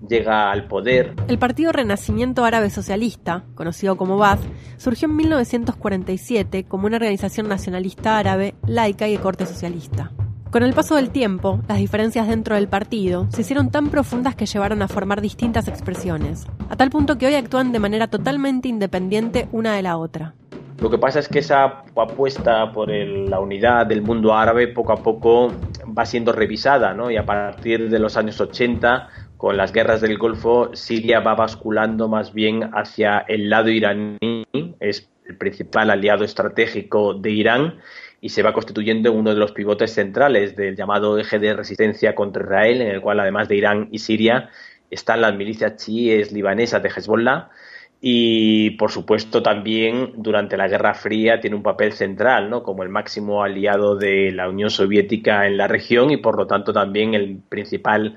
llega 0.08 0.50
al 0.50 0.68
poder. 0.68 1.16
El 1.28 1.38
Partido 1.38 1.70
Renacimiento 1.70 2.42
Árabe 2.42 2.70
Socialista, 2.70 3.44
conocido 3.54 3.98
como 3.98 4.16
Baath, 4.16 4.40
surgió 4.78 5.06
en 5.06 5.16
1947 5.16 6.64
como 6.64 6.86
una 6.86 6.96
organización 6.96 7.46
nacionalista 7.46 8.16
árabe, 8.16 8.54
laica 8.66 9.06
y 9.06 9.16
de 9.16 9.22
corte 9.22 9.44
socialista. 9.44 10.12
Con 10.52 10.62
el 10.62 10.74
paso 10.74 10.96
del 10.96 11.08
tiempo, 11.08 11.62
las 11.66 11.78
diferencias 11.78 12.28
dentro 12.28 12.56
del 12.56 12.68
partido 12.68 13.26
se 13.30 13.40
hicieron 13.40 13.70
tan 13.70 13.88
profundas 13.88 14.34
que 14.34 14.44
llevaron 14.44 14.82
a 14.82 14.88
formar 14.88 15.22
distintas 15.22 15.66
expresiones, 15.66 16.46
a 16.68 16.76
tal 16.76 16.90
punto 16.90 17.16
que 17.16 17.26
hoy 17.26 17.36
actúan 17.36 17.72
de 17.72 17.78
manera 17.78 18.08
totalmente 18.08 18.68
independiente 18.68 19.48
una 19.50 19.74
de 19.74 19.80
la 19.80 19.96
otra. 19.96 20.34
Lo 20.78 20.90
que 20.90 20.98
pasa 20.98 21.20
es 21.20 21.28
que 21.28 21.38
esa 21.38 21.84
apuesta 21.96 22.70
por 22.70 22.90
la 22.90 23.40
unidad 23.40 23.86
del 23.86 24.02
mundo 24.02 24.34
árabe 24.34 24.68
poco 24.68 24.92
a 24.92 25.02
poco 25.02 25.50
va 25.98 26.04
siendo 26.04 26.32
revisada, 26.32 26.92
¿no? 26.92 27.10
Y 27.10 27.16
a 27.16 27.24
partir 27.24 27.88
de 27.88 27.98
los 27.98 28.18
años 28.18 28.38
80, 28.38 29.08
con 29.38 29.56
las 29.56 29.72
guerras 29.72 30.02
del 30.02 30.18
Golfo, 30.18 30.68
Siria 30.74 31.20
va 31.20 31.34
basculando 31.34 32.08
más 32.08 32.34
bien 32.34 32.68
hacia 32.74 33.20
el 33.20 33.48
lado 33.48 33.70
iraní, 33.70 34.18
es 34.80 35.08
el 35.26 35.38
principal 35.38 35.88
aliado 35.88 36.24
estratégico 36.24 37.14
de 37.14 37.30
Irán 37.30 37.78
y 38.22 38.28
se 38.28 38.42
va 38.42 38.52
constituyendo 38.52 39.10
en 39.10 39.18
uno 39.18 39.30
de 39.30 39.36
los 39.36 39.50
pivotes 39.50 39.92
centrales 39.92 40.54
del 40.54 40.76
llamado 40.76 41.18
eje 41.18 41.40
de 41.40 41.54
resistencia 41.54 42.14
contra 42.14 42.44
Israel, 42.44 42.80
en 42.80 42.88
el 42.88 43.00
cual 43.00 43.18
además 43.18 43.48
de 43.48 43.56
Irán 43.56 43.88
y 43.90 43.98
Siria 43.98 44.48
están 44.90 45.20
las 45.20 45.34
milicias 45.34 45.76
chiíes 45.76 46.30
libanesas 46.30 46.80
de 46.82 46.88
Hezbollah 46.88 47.50
y 48.00 48.70
por 48.70 48.92
supuesto 48.92 49.42
también 49.42 50.12
durante 50.16 50.56
la 50.56 50.68
Guerra 50.68 50.94
Fría 50.94 51.40
tiene 51.40 51.56
un 51.56 51.64
papel 51.64 51.92
central, 51.94 52.48
¿no? 52.48 52.62
como 52.62 52.84
el 52.84 52.90
máximo 52.90 53.42
aliado 53.42 53.96
de 53.96 54.30
la 54.30 54.48
Unión 54.48 54.70
Soviética 54.70 55.48
en 55.48 55.56
la 55.56 55.66
región 55.66 56.12
y 56.12 56.16
por 56.16 56.36
lo 56.36 56.46
tanto 56.46 56.72
también 56.72 57.14
el 57.14 57.38
principal 57.48 58.16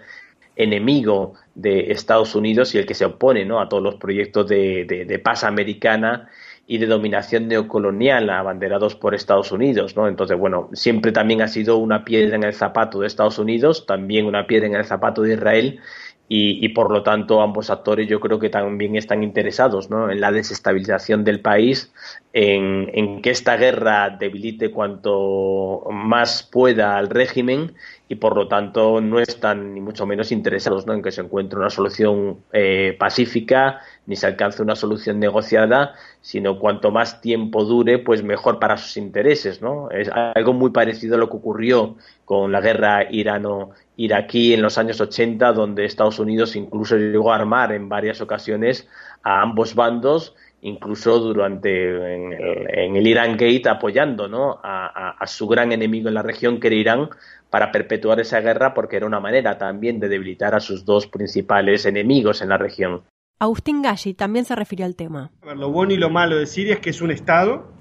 enemigo 0.55 1.33
de 1.55 1.91
Estados 1.91 2.35
Unidos 2.35 2.75
y 2.75 2.77
el 2.77 2.85
que 2.85 2.93
se 2.93 3.05
opone 3.05 3.43
¿no? 3.43 3.59
a 3.59 3.67
todos 3.67 3.81
los 3.81 3.95
proyectos 3.95 4.47
de, 4.47 5.21
paz 5.23 5.43
americana 5.43 6.29
y 6.67 6.79
de 6.79 6.87
dominación 6.87 7.47
neocolonial 7.47 8.29
abanderados 8.29 8.95
por 8.95 9.13
Estados 9.13 9.51
Unidos, 9.51 9.95
¿no? 9.95 10.07
Entonces, 10.07 10.37
bueno, 10.37 10.69
siempre 10.73 11.11
también 11.11 11.41
ha 11.41 11.47
sido 11.47 11.77
una 11.77 12.03
piedra 12.03 12.35
en 12.35 12.43
el 12.43 12.53
zapato 12.53 12.99
de 12.99 13.07
Estados 13.07 13.37
Unidos, 13.37 13.85
también 13.85 14.25
una 14.25 14.47
piedra 14.47 14.65
en 14.67 14.75
el 14.75 14.85
zapato 14.85 15.21
de 15.21 15.33
Israel 15.33 15.79
y, 16.27 16.69
por 16.69 16.91
lo 16.91 17.03
tanto 17.03 17.41
ambos 17.41 17.69
actores 17.69 18.07
yo 18.07 18.19
creo 18.19 18.39
que 18.39 18.49
también 18.49 18.95
están 18.95 19.21
interesados 19.21 19.91
¿no? 19.91 20.09
en 20.09 20.19
la 20.19 20.31
desestabilización 20.31 21.23
del 21.23 21.39
país, 21.39 21.93
en, 22.33 23.21
que 23.21 23.29
esta 23.29 23.57
guerra 23.57 24.09
debilite 24.09 24.71
cuanto 24.71 25.83
más 25.91 26.41
pueda 26.41 26.97
al 26.97 27.09
régimen 27.09 27.75
y 28.07 28.15
por 28.15 28.35
lo 28.35 28.47
tanto 28.47 29.01
no 29.01 29.19
están 29.19 29.73
ni 29.73 29.81
mucho 29.81 30.05
menos 30.05 30.31
interesados 30.31 30.85
en 30.87 31.01
que 31.01 31.11
se 31.11 31.21
encuentre 31.21 31.57
una 31.57 31.71
solución 31.71 32.37
eh, 32.53 32.95
pacífica 32.99 33.81
ni 34.05 34.15
se 34.15 34.27
alcance 34.27 34.61
una 34.61 34.75
solución 34.75 35.19
negociada, 35.19 35.95
sino 36.21 36.59
cuanto 36.59 36.91
más 36.91 37.19
tiempo 37.21 37.65
dure, 37.65 37.97
pues 37.97 38.21
mejor 38.21 38.59
para 38.59 38.77
sus 38.77 38.97
intereses. 38.97 39.61
¿no? 39.61 39.89
Es 39.89 40.09
algo 40.09 40.53
muy 40.53 40.69
parecido 40.69 41.15
a 41.15 41.17
lo 41.17 41.29
que 41.29 41.37
ocurrió 41.37 41.95
con 42.25 42.51
la 42.51 42.61
guerra 42.61 43.07
irano 43.09 43.71
iraquí 43.97 44.53
en 44.53 44.61
los 44.61 44.77
años 44.77 45.01
80, 45.01 45.53
donde 45.53 45.85
Estados 45.85 46.19
Unidos 46.19 46.55
incluso 46.55 46.97
llegó 46.97 47.31
a 47.31 47.37
armar 47.37 47.71
en 47.71 47.89
varias 47.89 48.21
ocasiones 48.21 48.87
a 49.23 49.41
ambos 49.41 49.73
bandos, 49.73 50.35
incluso 50.65 51.19
durante 51.19 52.15
en 52.15 52.95
el, 52.95 53.07
Irán 53.07 53.33
Gate 53.33 53.69
apoyando 53.69 54.27
¿no? 54.27 54.59
a, 54.63 55.25
su 55.27 55.47
gran 55.47 55.71
enemigo 55.71 56.07
en 56.07 56.15
la 56.15 56.21
región, 56.21 56.59
que 56.59 56.67
era 56.67 56.75
Irán, 56.75 57.09
para 57.49 57.71
perpetuar 57.71 58.19
esa 58.19 58.41
guerra, 58.41 58.73
porque 58.73 58.97
era 58.97 59.05
una 59.05 59.19
manera 59.19 59.57
también 59.57 59.99
de 59.99 60.09
debilitar 60.09 60.55
a 60.55 60.59
sus 60.59 60.85
dos 60.85 61.07
principales 61.07 61.85
enemigos 61.85 62.41
en 62.41 62.49
la 62.49 62.57
región. 62.57 63.03
Agustín 63.39 63.81
Galli 63.81 64.13
también 64.13 64.45
se 64.45 64.55
refirió 64.55 64.85
al 64.85 64.95
tema. 64.95 65.31
lo 65.43 65.71
bueno 65.71 65.93
y 65.93 65.97
lo 65.97 66.09
malo 66.09 66.37
de 66.37 66.45
Siria 66.45 66.75
es 66.75 66.79
que 66.79 66.89
es 66.89 67.01
un 67.01 67.11
Estado, 67.11 67.71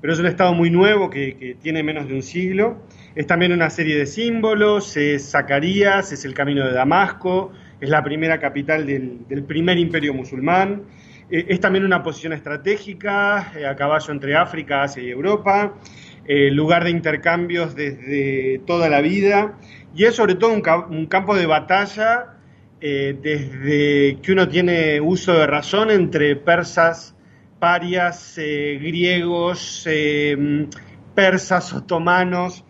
pero 0.00 0.12
es 0.12 0.18
un 0.18 0.26
Estado 0.26 0.54
muy 0.54 0.70
nuevo 0.70 1.10
que 1.10 1.56
tiene 1.62 1.82
menos 1.82 2.08
de 2.08 2.14
un 2.14 2.22
siglo 2.22 2.78
es 3.16 3.26
también 3.26 3.50
una 3.52 3.70
serie 3.70 3.96
de 3.96 4.06
símbolos, 4.06 4.94
es 4.98 5.30
Zacarías, 5.30 6.12
es 6.12 6.26
el 6.26 6.34
camino 6.34 6.66
de 6.66 6.72
Damasco, 6.72 7.50
es 7.80 7.88
la 7.88 8.04
primera 8.04 8.38
capital 8.38 8.86
del, 8.86 9.42
primer 9.48 9.78
imperio 9.78 10.12
musulmán, 10.12 10.82
eh, 11.30 11.46
es 11.48 11.60
también 11.60 11.84
una 11.84 12.02
posición 12.02 12.32
estratégica 12.32 13.52
eh, 13.56 13.66
a 13.66 13.74
caballo 13.74 14.12
entre 14.12 14.36
África, 14.36 14.82
Asia 14.82 15.02
y 15.02 15.10
Europa, 15.10 15.74
eh, 16.26 16.50
lugar 16.50 16.84
de 16.84 16.90
intercambios 16.90 17.74
desde 17.74 18.60
toda 18.66 18.88
la 18.88 19.00
vida 19.00 19.58
y 19.94 20.04
es 20.04 20.14
sobre 20.14 20.34
todo 20.34 20.52
un, 20.52 21.06
campo 21.06 21.34
de 21.34 21.46
batalla 21.46 22.32
desde 22.78 24.18
que 24.22 24.32
uno 24.32 24.46
tiene 24.48 25.00
uso 25.00 25.32
de 25.32 25.46
razón 25.46 25.90
entre 25.90 26.36
persas, 26.36 27.16
parias, 27.58 28.34
griegos, 28.36 29.88
persas, 31.14 31.72
otomanos, 31.72 32.64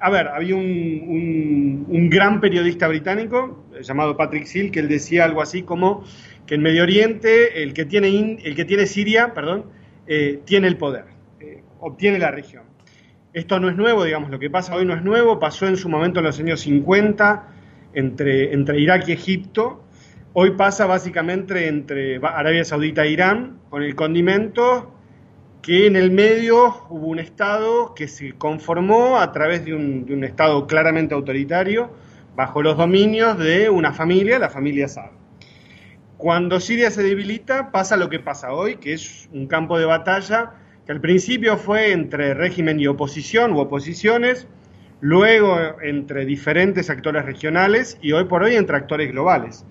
a 0.00 0.10
ver, 0.10 0.28
había 0.28 0.56
un, 0.56 2.08
gran 2.10 2.40
periodista 2.40 2.88
británico 2.88 3.64
llamado 3.82 4.16
Patrick 4.16 4.46
Seal 4.46 4.70
que 4.72 4.80
él 4.80 4.88
decía 4.88 5.24
algo 5.24 5.42
así 5.42 5.62
como 5.62 6.04
que 6.46 6.54
en 6.56 6.62
Medio 6.62 6.82
Oriente 6.82 7.62
el 7.62 7.72
que 7.74 7.84
tiene, 7.84 8.38
el 8.42 8.54
que 8.54 8.64
tiene 8.64 8.86
Siria, 8.86 9.34
perdón, 9.34 9.66
eh, 10.06 10.40
tiene 10.44 10.68
el 10.68 10.76
poder, 10.76 11.04
obtiene 11.80 12.18
la 12.18 12.30
región. 12.30 12.64
Esto 13.32 13.58
no 13.58 13.70
es 13.70 13.76
nuevo, 13.76 14.04
digamos, 14.04 14.30
lo 14.30 14.38
que 14.38 14.50
pasa 14.50 14.74
hoy 14.74 14.84
no 14.84 14.94
es 14.94 15.02
nuevo, 15.02 15.38
pasó 15.38 15.66
en 15.66 15.76
su 15.76 15.88
momento 15.88 16.20
en 16.20 16.26
los 16.26 16.38
años 16.38 16.60
50 16.60 17.48
entre, 17.94 18.52
entre 18.52 18.80
Irak 18.80 19.08
y 19.08 19.12
Egipto, 19.12 19.84
hoy 20.34 20.52
pasa 20.52 20.86
básicamente 20.86 21.68
entre 21.68 22.16
Arabia 22.16 22.64
Saudita 22.64 23.04
e 23.04 23.10
Irán, 23.10 23.60
con 23.70 23.82
el 23.82 23.94
condimento 23.94 24.92
que 25.62 25.86
en 25.86 25.96
el 25.96 26.10
medio 26.10 26.86
hubo 26.90 27.06
un 27.06 27.20
Estado 27.20 27.94
que 27.94 28.08
se 28.08 28.32
conformó 28.32 29.18
a 29.18 29.30
través 29.32 29.64
de 29.64 29.74
un, 29.74 30.24
Estado 30.24 30.66
claramente 30.66 31.14
autoritario, 31.14 31.90
bajo 32.34 32.62
los 32.62 32.76
dominios 32.76 33.38
de 33.38 33.70
una 33.70 33.92
familia, 33.92 34.38
la 34.38 34.50
familia 34.50 34.88
Saad. 34.88 35.21
Cuando 36.22 36.60
Siria 36.60 36.92
se 36.92 37.02
debilita, 37.02 37.72
pasa 37.72 37.96
lo 37.96 38.08
que 38.08 38.20
pasa 38.20 38.52
hoy, 38.52 38.76
que 38.76 38.92
es 38.92 39.28
un 39.32 39.48
campo 39.48 39.76
de 39.76 39.86
batalla 39.86 40.52
que 40.86 40.92
al 40.92 41.00
principio 41.00 41.56
fue 41.56 41.90
entre 41.90 42.32
régimen 42.32 42.78
y 42.78 42.86
oposición 42.86 43.52
u 43.54 43.58
oposiciones, 43.58 44.46
luego 45.00 45.58
entre 45.82 46.24
diferentes 46.24 46.90
actores 46.90 47.24
regionales 47.24 47.98
y 48.00 48.12
hoy 48.12 48.26
por 48.26 48.44
hoy 48.44 48.54
entre 48.54 48.76
actores 48.76 49.10
globales. 49.10 49.66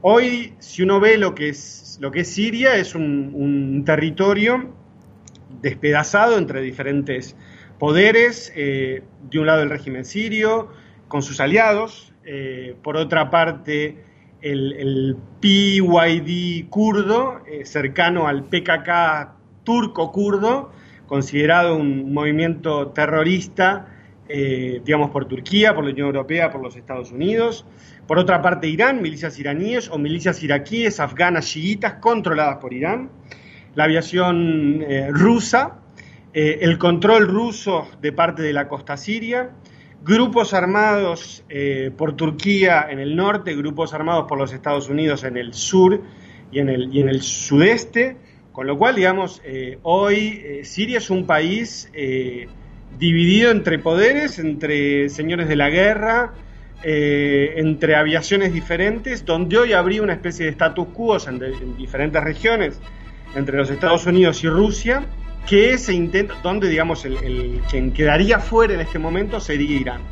Hoy, 0.00 0.54
si 0.58 0.82
uno 0.82 0.98
ve 0.98 1.18
lo 1.18 1.36
que 1.36 1.50
es, 1.50 1.98
lo 2.00 2.10
que 2.10 2.22
es 2.22 2.34
Siria, 2.34 2.74
es 2.74 2.96
un, 2.96 3.84
territorio 3.86 4.74
despedazado 5.60 6.36
entre 6.36 6.62
diferentes 6.62 7.36
poderes, 7.78 8.52
eh, 8.56 9.04
de 9.30 9.38
un 9.38 9.46
lado 9.46 9.62
el 9.62 9.70
régimen 9.70 10.04
sirio, 10.04 10.68
con 11.06 11.22
sus 11.22 11.38
aliados, 11.38 12.12
eh, 12.24 12.74
por 12.82 12.96
otra 12.96 13.30
parte 13.30 14.10
el, 14.42 15.16
PYD 15.40 16.68
kurdo, 16.68 17.40
eh, 17.46 17.64
cercano 17.64 18.28
al 18.28 18.44
PKK 18.44 19.34
turco-kurdo, 19.64 20.72
considerado 21.06 21.76
un 21.76 22.12
movimiento 22.12 22.88
terrorista, 22.88 23.88
digamos, 24.28 25.10
por 25.10 25.26
Turquía, 25.26 25.74
por 25.74 25.84
la 25.84 25.90
Unión 25.90 26.06
Europea, 26.06 26.50
por 26.50 26.62
los 26.62 26.74
Estados 26.74 27.12
Unidos. 27.12 27.66
Por 28.06 28.18
otra 28.18 28.40
parte, 28.40 28.66
Irán, 28.66 29.02
milicias 29.02 29.38
iraníes 29.38 29.90
o 29.90 29.98
milicias 29.98 30.42
iraquíes, 30.42 31.00
afganas, 31.00 31.46
chiitas, 31.46 31.94
controladas 31.94 32.56
por 32.56 32.72
Irán 32.72 33.10
la 33.74 33.84
aviación 33.84 34.82
eh, 34.82 35.08
rusa, 35.10 35.78
eh, 36.34 36.58
el 36.62 36.78
control 36.78 37.28
ruso 37.28 37.88
de 38.00 38.12
parte 38.12 38.42
de 38.42 38.52
la 38.52 38.68
costa 38.68 38.96
siria, 38.96 39.50
grupos 40.04 40.54
armados 40.54 41.44
eh, 41.48 41.90
por 41.96 42.16
Turquía 42.16 42.86
en 42.90 42.98
el 42.98 43.14
norte, 43.16 43.54
grupos 43.54 43.94
armados 43.94 44.26
por 44.28 44.38
los 44.38 44.52
Estados 44.52 44.88
Unidos 44.88 45.24
en 45.24 45.36
el 45.36 45.54
sur 45.54 46.00
y 46.50 46.58
en 46.58 46.68
el, 46.68 46.94
y 46.94 47.00
en 47.00 47.08
el 47.08 47.22
sudeste, 47.22 48.16
con 48.52 48.66
lo 48.66 48.76
cual, 48.76 48.96
digamos, 48.96 49.40
hoy 49.82 50.60
Siria 50.64 50.98
es 50.98 51.08
un 51.08 51.24
país 51.24 51.90
dividido 52.98 53.50
entre 53.50 53.78
poderes, 53.78 54.38
entre 54.38 55.08
señores 55.08 55.48
de 55.48 55.56
la 55.56 55.70
guerra, 55.70 56.34
entre 56.82 57.96
aviaciones 57.96 58.52
diferentes, 58.52 59.24
donde 59.24 59.56
hoy 59.56 59.72
habría 59.72 60.02
una 60.02 60.12
especie 60.12 60.44
de 60.44 60.50
status 60.50 60.88
quo 60.92 61.16
en 61.26 61.76
diferentes 61.78 62.22
regiones 62.22 62.78
entre 63.34 63.56
los 63.56 63.70
Estados 63.70 64.06
Unidos 64.06 64.42
y 64.44 64.48
Rusia, 64.48 65.06
que 65.46 65.76
se 65.78 65.92
intenta, 65.92 66.34
donde 66.42 66.68
digamos 66.68 67.04
el, 67.04 67.60
quien 67.70 67.92
quedaría 67.92 68.38
fuera 68.38 68.74
en 68.74 68.80
este 68.80 68.98
momento 68.98 69.40
sería 69.40 69.76
Irán. 69.76 70.02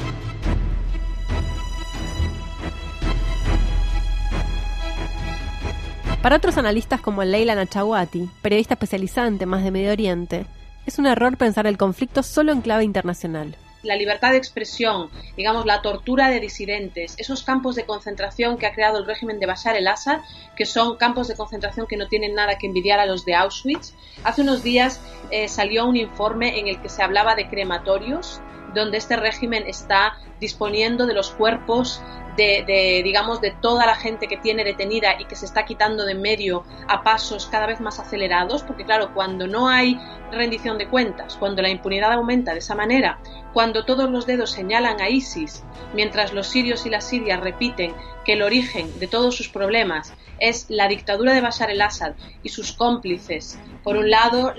Para 6.23 6.37
otros 6.37 6.59
analistas 6.59 7.01
como 7.01 7.25
Leila 7.25 7.55
Nachawati, 7.55 8.29
periodista 8.43 8.75
especializada 8.75 9.29
en 9.29 9.39
temas 9.39 9.65
de 9.65 9.71
Medio 9.71 9.93
Oriente, 9.93 10.45
es 10.85 10.99
un 10.99 11.07
error 11.07 11.37
pensar 11.37 11.67
el 11.67 11.79
conflicto 11.79 12.23
solo 12.23 12.53
en 12.53 12.61
clave 12.61 12.85
internacional 12.85 13.57
la 13.83 13.97
libertad 13.97 14.33
de 14.33 14.37
expresión, 14.37 15.11
digamos, 15.37 15.67
la 15.67 15.83
tortura 15.83 16.29
de 16.29 16.41
disidentes, 16.41 17.15
esos 17.19 17.43
campos 17.43 17.77
de 17.77 17.85
concentración 17.85 18.59
que 18.59 18.67
ha 18.67 18.73
creado 18.73 18.99
el 18.99 19.07
régimen 19.07 19.41
de 19.41 19.47
Bashar 19.47 19.77
el-Assad, 19.77 20.21
que 20.57 20.67
son 20.67 20.97
campos 20.97 21.29
de 21.29 21.37
concentración 21.37 21.87
que 21.87 21.97
no 21.97 22.09
tienen 22.09 22.35
nada 22.35 22.59
que 22.59 22.67
envidiar 22.67 23.01
a 23.01 23.07
los 23.07 23.25
de 23.25 23.35
Auschwitz. 23.35 23.95
Hace 24.25 24.43
unos 24.43 24.63
días 24.63 25.01
eh, 25.31 25.49
salió 25.49 25.87
un 25.87 25.97
informe 25.97 26.59
en 26.59 26.69
el 26.69 26.81
que 26.81 26.89
se 26.89 27.03
hablaba 27.03 27.35
de 27.35 27.49
crematorios, 27.49 28.41
donde 28.75 28.99
este 28.99 29.17
régimen 29.17 29.65
está 29.67 30.17
disponiendo 30.39 31.07
de 31.07 31.15
los 31.15 31.31
cuerpos 31.31 32.01
de, 32.37 33.03
digamos, 33.05 33.41
de 33.41 33.51
toda 33.51 33.87
la 33.87 33.95
gente 33.95 34.27
que 34.27 34.37
tiene 34.37 34.65
detenida 34.65 35.21
y 35.21 35.27
que 35.27 35.37
se 35.37 35.45
está 35.45 35.65
quitando 35.65 36.05
de 36.05 36.15
medio 36.15 36.65
a 36.89 37.03
pasos 37.03 37.47
cada 37.47 37.67
vez 37.67 37.81
más 37.81 37.99
acelerados, 37.99 38.63
porque 38.63 38.85
claro, 38.85 39.13
cuando 39.15 39.47
no 39.47 39.69
hay 39.69 40.01
rendición 40.33 40.79
de 40.79 40.89
cuentas, 40.89 41.37
cuando 41.37 41.61
la 41.61 41.69
impunidad 41.69 42.13
aumenta 42.13 42.53
de 42.53 42.61
esa 42.61 42.75
manera, 42.75 43.19
cuando 43.53 43.85
todos 43.85 44.11
los 44.11 44.27
dedos 44.27 44.51
señalan 44.51 45.01
a 45.01 45.09
ISIS, 45.09 45.63
mientras 45.95 46.33
los 46.33 46.47
sirios 46.47 46.87
y 46.87 46.91
las 46.91 47.09
sirias 47.09 47.41
repiten 47.41 47.95
que 48.25 48.35
el 48.35 48.43
origen 48.43 48.99
de 48.99 49.09
todos 49.09 49.37
sus 49.37 49.49
problemas 49.49 50.13
es 50.39 50.67
la 50.69 50.89
dictadura 50.89 51.35
de 51.35 51.41
Bashar 51.41 51.71
el-Assad 51.71 52.15
y 52.43 52.49
sus 52.49 52.73
cómplices. 52.73 53.59
Por 53.85 53.97
un 53.97 54.11
lado, 54.11 54.55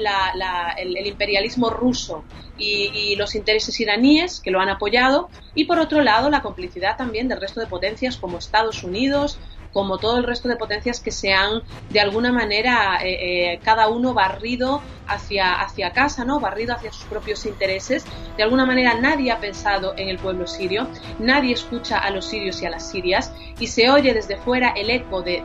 el, 0.78 1.08
imperialismo 1.08 1.70
ruso 1.70 2.24
y, 2.58 3.16
los 3.16 3.36
intereses 3.36 3.80
iraníes 3.80 4.40
que 4.40 4.52
lo 4.52 4.60
han 4.60 4.70
apoyado, 4.70 5.30
y 5.56 5.66
por 5.66 5.80
otro 5.80 6.02
lado, 6.02 6.30
la 6.30 6.42
complicidad 6.42 6.98
también 6.98 7.28
del 7.28 7.42
resto 7.42 7.60
de 7.60 7.68
potencias 7.68 8.18
como 8.18 8.38
Estados 8.38 8.84
Unidos, 8.84 9.40
como 9.74 9.98
todo 9.98 10.18
el 10.18 10.24
resto 10.24 10.48
de 10.48 10.56
potencias 10.56 11.00
que 11.00 11.12
se 11.12 11.34
han 11.34 11.62
de 11.90 12.00
alguna 12.00 12.32
manera 12.32 13.00
eh, 13.04 13.54
eh, 13.54 13.60
cada 13.64 13.88
uno 13.90 14.14
barrido 14.14 14.82
hacia, 15.08 15.54
hacia 15.54 15.92
casa, 15.92 16.26
¿no? 16.26 16.40
barrido 16.40 16.74
hacia 16.74 16.92
sus 16.92 17.06
propios 17.06 17.46
intereses. 17.46 18.06
De 18.38 18.44
alguna 18.44 18.66
manera 18.66 18.96
nadie 18.96 19.32
ha 19.32 19.40
pensado 19.40 19.94
en 19.98 20.10
el 20.10 20.18
pueblo 20.18 20.48
sirio, 20.48 20.88
nadie 21.20 21.54
escucha 21.54 21.98
a 21.98 22.10
los 22.10 22.26
sirios 22.26 22.62
y 22.62 22.66
a 22.66 22.70
las 22.70 22.90
sirias 22.90 23.34
y 23.60 23.68
se 23.68 23.90
oye 23.90 24.14
desde 24.14 24.38
fuera 24.38 24.70
el 24.70 24.90
eco 24.90 25.22
de, 25.22 25.42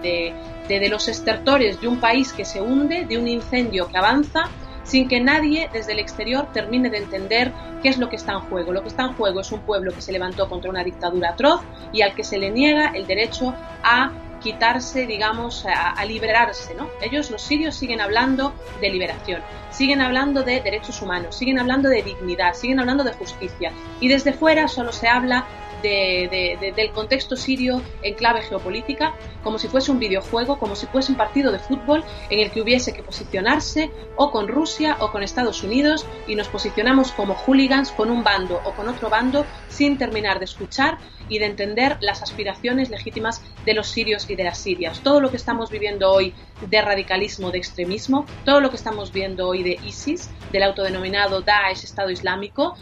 de, 0.69 0.79
de 0.81 0.89
los 0.89 1.09
estertores 1.09 1.81
de 1.81 1.89
un 1.89 2.01
país 2.01 2.33
que 2.33 2.45
se 2.45 2.61
hunde, 2.61 3.05
de 3.05 3.19
un 3.19 3.29
incendio 3.29 3.89
que 3.89 3.99
avanza 3.99 4.49
sin 4.87 5.09
que 5.09 5.20
nadie 5.20 5.68
desde 5.72 5.92
el 5.92 5.99
exterior 5.99 6.49
termine 6.53 6.88
de 6.88 6.99
entender 6.99 7.53
qué 7.83 7.88
es 7.88 7.99
lo 7.99 8.09
que 8.09 8.16
está 8.16 8.33
en 8.33 8.40
juego. 8.40 8.72
Lo 8.72 8.83
que 8.83 8.88
está 8.88 9.03
en 9.03 9.14
juego 9.14 9.40
es 9.40 9.53
un 9.53 9.61
pueblo 9.61 9.92
que 9.92 10.01
se 10.01 10.12
levantó 10.12 10.49
contra 10.49 10.70
una 10.70 10.85
dictadura 10.85 11.31
atroz 11.31 11.61
y 11.92 12.03
al 12.03 12.14
que 12.14 12.25
se 12.25 12.38
le 12.38 12.51
niega 12.51 12.92
el 12.94 13.07
derecho 13.07 13.55
a 13.83 14.12
quitarse, 14.40 15.07
digamos, 15.07 15.64
a, 15.66 16.05
liberarse, 16.05 16.75
¿no? 16.75 16.88
Ellos, 17.01 17.31
los 17.31 17.42
sirios, 17.42 17.75
siguen 17.75 18.01
hablando 18.01 18.53
de 18.81 18.90
liberación, 18.90 19.40
siguen 19.70 20.01
hablando 20.01 20.44
de 20.44 20.61
derechos 20.61 21.03
humanos, 21.03 21.37
siguen 21.37 21.59
hablando 21.59 21.88
de 21.88 22.03
dignidad, 22.03 22.55
siguen 22.55 22.79
hablando 22.79 23.03
de 23.03 23.12
justicia. 23.12 23.72
Y 23.99 24.09
desde 24.09 24.33
fuera 24.33 24.68
solo 24.68 24.92
se 24.92 25.09
habla 25.09 25.46
del 25.87 26.90
contexto 26.92 27.37
sirio 27.37 27.83
en 28.03 28.14
clave 28.14 28.42
geopolítica, 28.42 29.14
como 29.42 29.59
si 29.59 29.68
fuese 29.68 29.90
un 29.90 29.99
videojuego, 29.99 30.59
como 30.59 30.77
si 30.77 30.87
fuese 30.87 31.12
un 31.12 31.18
partido 31.18 31.53
de 31.53 31.59
fútbol 31.59 32.05
en 32.31 32.40
el 32.40 32.51
que 32.51 32.61
hubiese 32.61 32.92
que 32.92 33.03
posicionarse 33.03 33.90
o 34.16 34.31
con 34.31 34.49
Rusia 34.49 34.96
o 35.01 35.12
con 35.12 35.22
Estados 35.22 35.62
Unidos 35.62 36.07
y 36.27 36.35
nos 36.35 36.49
posicionamos 36.49 37.12
como 37.12 37.35
hooligans 37.35 37.92
con 37.92 38.11
un 38.11 38.25
bando 38.25 38.61
o 38.64 38.72
con 38.72 38.88
otro 38.88 39.11
bando 39.11 39.46
sin 39.68 39.99
terminar 39.99 40.38
de 40.38 40.46
escuchar 40.46 40.99
y 41.29 41.38
de 41.38 41.46
entender 41.46 41.99
las 42.01 42.22
aspiraciones 42.22 42.90
legítimas 42.90 43.42
de 43.64 43.75
los 43.75 43.88
sirios 43.88 44.29
y 44.31 44.37
de 44.37 44.44
las 44.44 44.59
sirias. 44.59 45.01
Todo 45.01 45.20
lo 45.20 45.31
que 45.31 45.37
estamos 45.37 45.70
viviendo 45.70 46.12
hoy 46.12 46.35
de 46.61 46.83
radicalismo, 46.83 47.51
de 47.51 47.59
extremismo, 47.59 48.27
todo 48.44 48.61
lo 48.61 48.70
que 48.70 48.77
estamos 48.77 49.12
viendo 49.12 49.49
hoy 49.49 49.62
de 49.62 49.79
ISIS, 49.85 50.31
del 50.53 50.62
autodenominado 50.62 51.40
Daesh, 51.40 51.85
Estado 51.85 52.11
Islámico, 52.11 52.77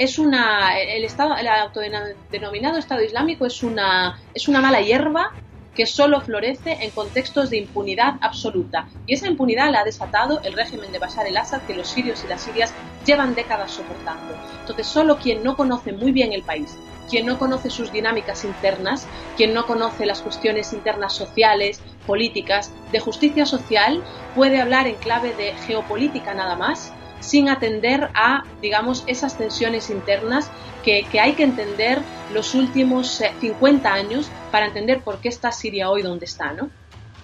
es 0.00 0.18
una 0.18 0.78
el 0.80 1.04
estado 1.04 1.36
el 1.36 1.46
autodenominado 1.46 2.78
Estado 2.78 3.02
Islámico 3.02 3.44
es 3.44 3.62
una 3.62 4.18
es 4.32 4.48
una 4.48 4.62
mala 4.62 4.80
hierba 4.80 5.34
que 5.74 5.84
solo 5.84 6.22
florece 6.22 6.78
en 6.80 6.90
contextos 6.90 7.50
de 7.50 7.58
impunidad 7.58 8.14
absoluta. 8.22 8.88
Y 9.06 9.14
esa 9.14 9.28
impunidad 9.28 9.70
la 9.70 9.80
ha 9.80 9.84
desatado 9.84 10.40
el 10.42 10.54
régimen 10.54 10.90
de 10.90 10.98
Bashar 10.98 11.26
el-Assad 11.26 11.62
que 11.62 11.74
los 11.74 11.88
sirios 11.88 12.24
y 12.24 12.28
las 12.28 12.42
sirias 12.42 12.72
llevan 13.06 13.34
décadas 13.34 13.70
soportando. 13.70 14.34
Entonces, 14.60 14.86
solo 14.86 15.18
quien 15.18 15.44
no 15.44 15.56
conoce 15.56 15.92
muy 15.92 16.10
bien 16.10 16.32
el 16.32 16.42
país, 16.42 16.76
quien 17.08 17.24
no 17.24 17.38
conoce 17.38 17.70
sus 17.70 17.92
dinámicas 17.92 18.44
internas, 18.44 19.06
quien 19.36 19.54
no 19.54 19.64
conoce 19.64 20.06
las 20.06 20.22
cuestiones 20.22 20.72
internas 20.72 21.14
sociales, 21.14 21.80
políticas, 22.04 22.72
de 22.90 22.98
justicia 22.98 23.46
social, 23.46 24.02
puede 24.34 24.60
hablar 24.60 24.88
en 24.88 24.96
clave 24.96 25.34
de 25.34 25.52
geopolítica 25.54 26.34
nada 26.34 26.56
más 26.56 26.92
sin 27.20 27.48
atender 27.48 28.10
a, 28.14 28.44
digamos, 28.60 29.04
esas 29.06 29.36
tensiones 29.36 29.90
internas 29.90 30.50
que, 30.82 31.04
hay 31.20 31.34
que 31.34 31.44
entender 31.44 32.00
los 32.32 32.54
últimos 32.54 33.22
50 33.40 33.88
eh, 33.88 33.92
años 33.92 34.30
para 34.50 34.66
entender 34.66 35.00
por 35.00 35.20
qué 35.20 35.28
está 35.28 35.52
Siria 35.52 35.90
hoy 35.90 36.02
donde 36.02 36.24
está, 36.24 36.52
¿no? 36.52 36.70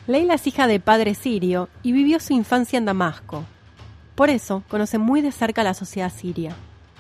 Leila 0.07 0.35
es 0.35 0.47
hija 0.47 0.67
de 0.67 0.79
padre 0.79 1.15
sirio 1.15 1.69
y 1.83 1.93
vivió 1.93 2.21
su 2.21 2.33
infancia 2.33 2.77
en 2.77 2.85
Damasco. 2.85 3.45
Por 4.15 4.31
eso 4.31 4.63
conoce 4.69 4.99
muy 4.99 5.21
de 5.21 5.33
cerca 5.33 5.65
la 5.65 5.75
sociedad 5.75 6.13
siria. 6.13 6.55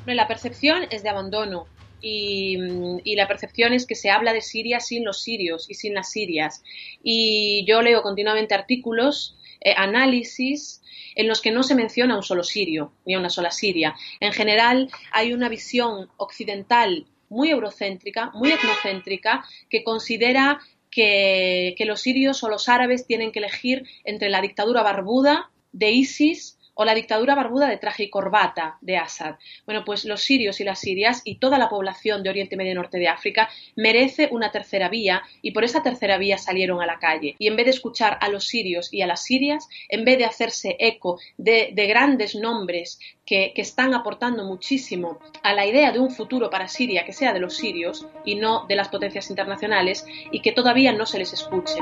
La 0.06 0.26
percepción 0.26 0.85
es 0.90 1.02
de 1.02 1.09
abandono, 1.09 1.66
y, 2.00 3.14
la 3.16 3.26
percepción 3.26 3.72
es 3.72 3.87
que 3.87 3.94
se 3.94 4.11
habla 4.11 4.32
de 4.32 4.40
Siria 4.40 4.80
sin 4.80 5.04
los 5.04 5.22
sirios 5.22 5.68
y 5.68 5.74
sin 5.74 5.94
las 5.94 6.11
sirias. 6.11 6.62
Y 7.02 7.64
yo 7.66 7.82
leo 7.82 8.02
continuamente 8.02 8.54
artículos, 8.54 9.37
eh, 9.61 9.75
análisis 9.77 10.83
en 11.14 11.29
los 11.29 11.40
que 11.40 11.51
no 11.51 11.62
se 11.62 11.75
menciona 11.75 12.16
un 12.16 12.23
solo 12.23 12.45
sirio 12.45 12.92
ni 13.05 13.14
a 13.14 13.19
una 13.19 13.31
sola 13.31 13.51
siria. 13.51 13.95
En 14.21 14.33
general 14.33 14.90
hay 15.12 15.33
una 15.33 15.49
visión 15.49 16.09
occidental 16.16 17.07
muy 17.29 17.51
eurocéntrica, 17.51 18.31
muy 18.35 18.53
etnocéntrica, 18.53 19.45
que 19.69 19.83
considera 19.83 20.61
que, 20.90 21.75
que 21.77 21.85
los 21.85 22.01
sirios 22.01 22.42
o 22.45 22.49
los 22.49 22.69
árabes 22.69 23.07
tienen 23.07 23.33
que 23.33 23.40
elegir 23.40 23.85
entre 24.05 24.29
la 24.29 24.40
dictadura 24.40 24.83
barbuda 24.83 25.51
de 25.73 25.90
ISIS 25.90 26.56
o 26.77 26.85
la 26.85 26.95
dictadura 26.95 27.35
barbuda 27.35 27.69
de 27.69 27.79
traje 27.79 28.05
y 28.05 28.11
corbata 28.11 28.79
de 28.81 28.97
Assad. 28.97 29.37
Bueno, 29.65 29.85
pues 29.85 30.05
los 30.05 30.21
sirios 30.21 30.61
y 30.61 30.65
las 30.65 30.79
sirias 30.79 31.23
y 31.25 31.37
toda 31.37 31.59
la 31.59 31.69
población 31.69 32.23
de 32.23 32.31
Oriente 32.31 32.57
Medio 32.57 32.73
y 32.73 32.75
Norte 32.75 32.99
de 32.99 33.09
África 33.09 33.49
merece 33.75 34.29
una 34.31 34.53
tercera 34.53 34.89
vía 34.89 35.23
y 35.43 35.51
por 35.51 35.65
esa 35.65 35.83
tercera 35.83 36.19
vía 36.19 36.39
salieron 36.39 36.81
a 36.81 36.87
la 36.87 36.99
calle. 36.99 37.35
Y 37.39 37.49
en 37.49 37.57
vez 37.57 37.67
de 37.67 37.73
escuchar 37.73 38.19
a 38.21 38.29
los 38.29 38.47
sirios 38.47 38.93
y 38.93 39.03
a 39.03 39.07
las 39.07 39.23
sirias, 39.23 39.69
en 39.89 40.05
vez 40.05 40.19
de 40.19 40.27
hacerse 40.27 40.77
eco 40.79 41.19
de, 41.37 41.73
grandes 41.87 42.35
nombres 42.35 42.99
que, 43.25 43.53
que 43.55 43.62
están 43.62 43.95
aportando 43.95 44.45
muchísimo 44.45 45.19
a 45.43 45.55
la 45.55 45.67
idea 45.67 45.93
de 45.93 46.01
un 46.01 46.11
futuro 46.11 46.51
para 46.51 46.69
Siria 46.69 47.05
que 47.05 47.12
sea 47.12 47.33
de 47.33 47.41
los 47.41 47.57
sirios 47.57 48.07
y 48.25 48.35
no 48.35 48.67
de 48.67 48.77
las 48.77 48.89
potencias 48.89 49.31
internacionales 49.31 50.05
y 50.31 50.41
que 50.41 50.53
todavía 50.53 50.93
no 50.93 51.07
se 51.07 51.19
les 51.19 51.33
escuche. 51.33 51.81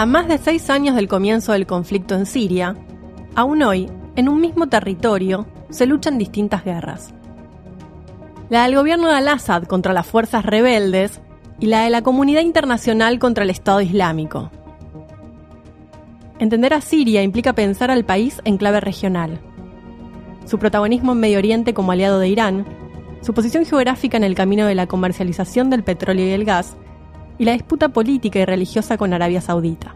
A 0.00 0.06
más 0.06 0.28
de 0.28 0.38
seis 0.38 0.70
años 0.70 0.96
del 0.96 1.08
comienzo 1.08 1.52
del 1.52 1.66
conflicto 1.66 2.14
en 2.14 2.24
Siria, 2.24 2.74
aún 3.34 3.62
hoy, 3.62 3.90
en 4.16 4.30
un 4.30 4.40
mismo 4.40 4.66
territorio, 4.66 5.46
se 5.68 5.84
luchan 5.84 6.16
distintas 6.16 6.64
guerras. 6.64 7.12
La 8.48 8.62
del 8.62 8.76
gobierno 8.76 9.08
de 9.08 9.16
Al-Assad 9.16 9.64
contra 9.64 9.92
las 9.92 10.06
fuerzas 10.06 10.46
rebeldes 10.46 11.20
y 11.58 11.66
la 11.66 11.82
de 11.82 11.90
la 11.90 12.00
comunidad 12.00 12.40
internacional 12.40 13.18
contra 13.18 13.44
el 13.44 13.50
Estado 13.50 13.82
Islámico. 13.82 14.50
Entender 16.38 16.72
a 16.72 16.80
Siria 16.80 17.22
implica 17.22 17.52
pensar 17.52 17.90
al 17.90 18.06
país 18.06 18.40
en 18.46 18.56
clave 18.56 18.80
regional. 18.80 19.38
Su 20.46 20.58
protagonismo 20.58 21.12
en 21.12 21.20
Medio 21.20 21.36
Oriente 21.36 21.74
como 21.74 21.92
aliado 21.92 22.18
de 22.20 22.28
Irán, 22.30 22.64
su 23.20 23.34
posición 23.34 23.66
geográfica 23.66 24.16
en 24.16 24.24
el 24.24 24.34
camino 24.34 24.64
de 24.64 24.76
la 24.76 24.86
comercialización 24.86 25.68
del 25.68 25.84
petróleo 25.84 26.26
y 26.26 26.30
el 26.30 26.46
gas, 26.46 26.74
y 27.40 27.46
la 27.46 27.52
disputa 27.52 27.88
política 27.88 28.38
y 28.38 28.44
religiosa 28.44 28.98
con 28.98 29.14
Arabia 29.14 29.40
Saudita. 29.40 29.94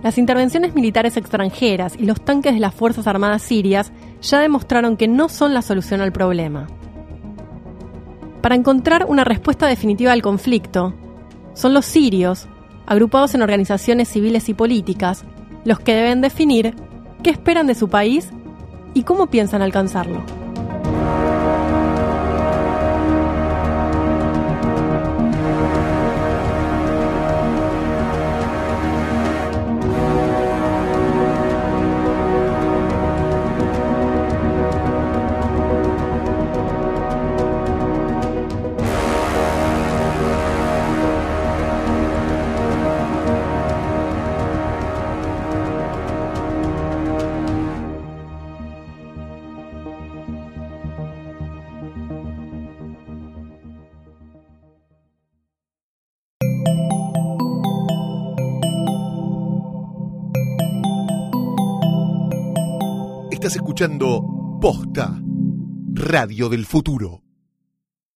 Las 0.00 0.16
intervenciones 0.16 0.76
militares 0.76 1.16
extranjeras 1.16 1.96
y 1.98 2.04
los 2.04 2.24
tanques 2.24 2.54
de 2.54 2.60
las 2.60 2.72
Fuerzas 2.72 3.08
Armadas 3.08 3.42
sirias 3.42 3.92
ya 4.20 4.38
demostraron 4.38 4.96
que 4.96 5.08
no 5.08 5.28
son 5.28 5.54
la 5.54 5.62
solución 5.62 6.02
al 6.02 6.12
problema. 6.12 6.68
Para 8.42 8.54
encontrar 8.54 9.06
una 9.08 9.24
respuesta 9.24 9.66
definitiva 9.66 10.12
al 10.12 10.22
conflicto, 10.22 10.94
son 11.52 11.74
los 11.74 11.84
sirios, 11.84 12.46
agrupados 12.86 13.34
en 13.34 13.42
organizaciones 13.42 14.08
civiles 14.08 14.48
y 14.48 14.54
políticas, 14.54 15.24
los 15.64 15.80
que 15.80 15.96
deben 15.96 16.20
definir 16.20 16.76
qué 17.24 17.30
esperan 17.30 17.66
de 17.66 17.74
su 17.74 17.88
país 17.88 18.30
y 18.94 19.02
cómo 19.02 19.26
piensan 19.26 19.62
alcanzarlo. 19.62 20.41
Posta, 64.60 65.20
Radio 65.94 66.48
del 66.48 66.66
Futuro. 66.66 67.31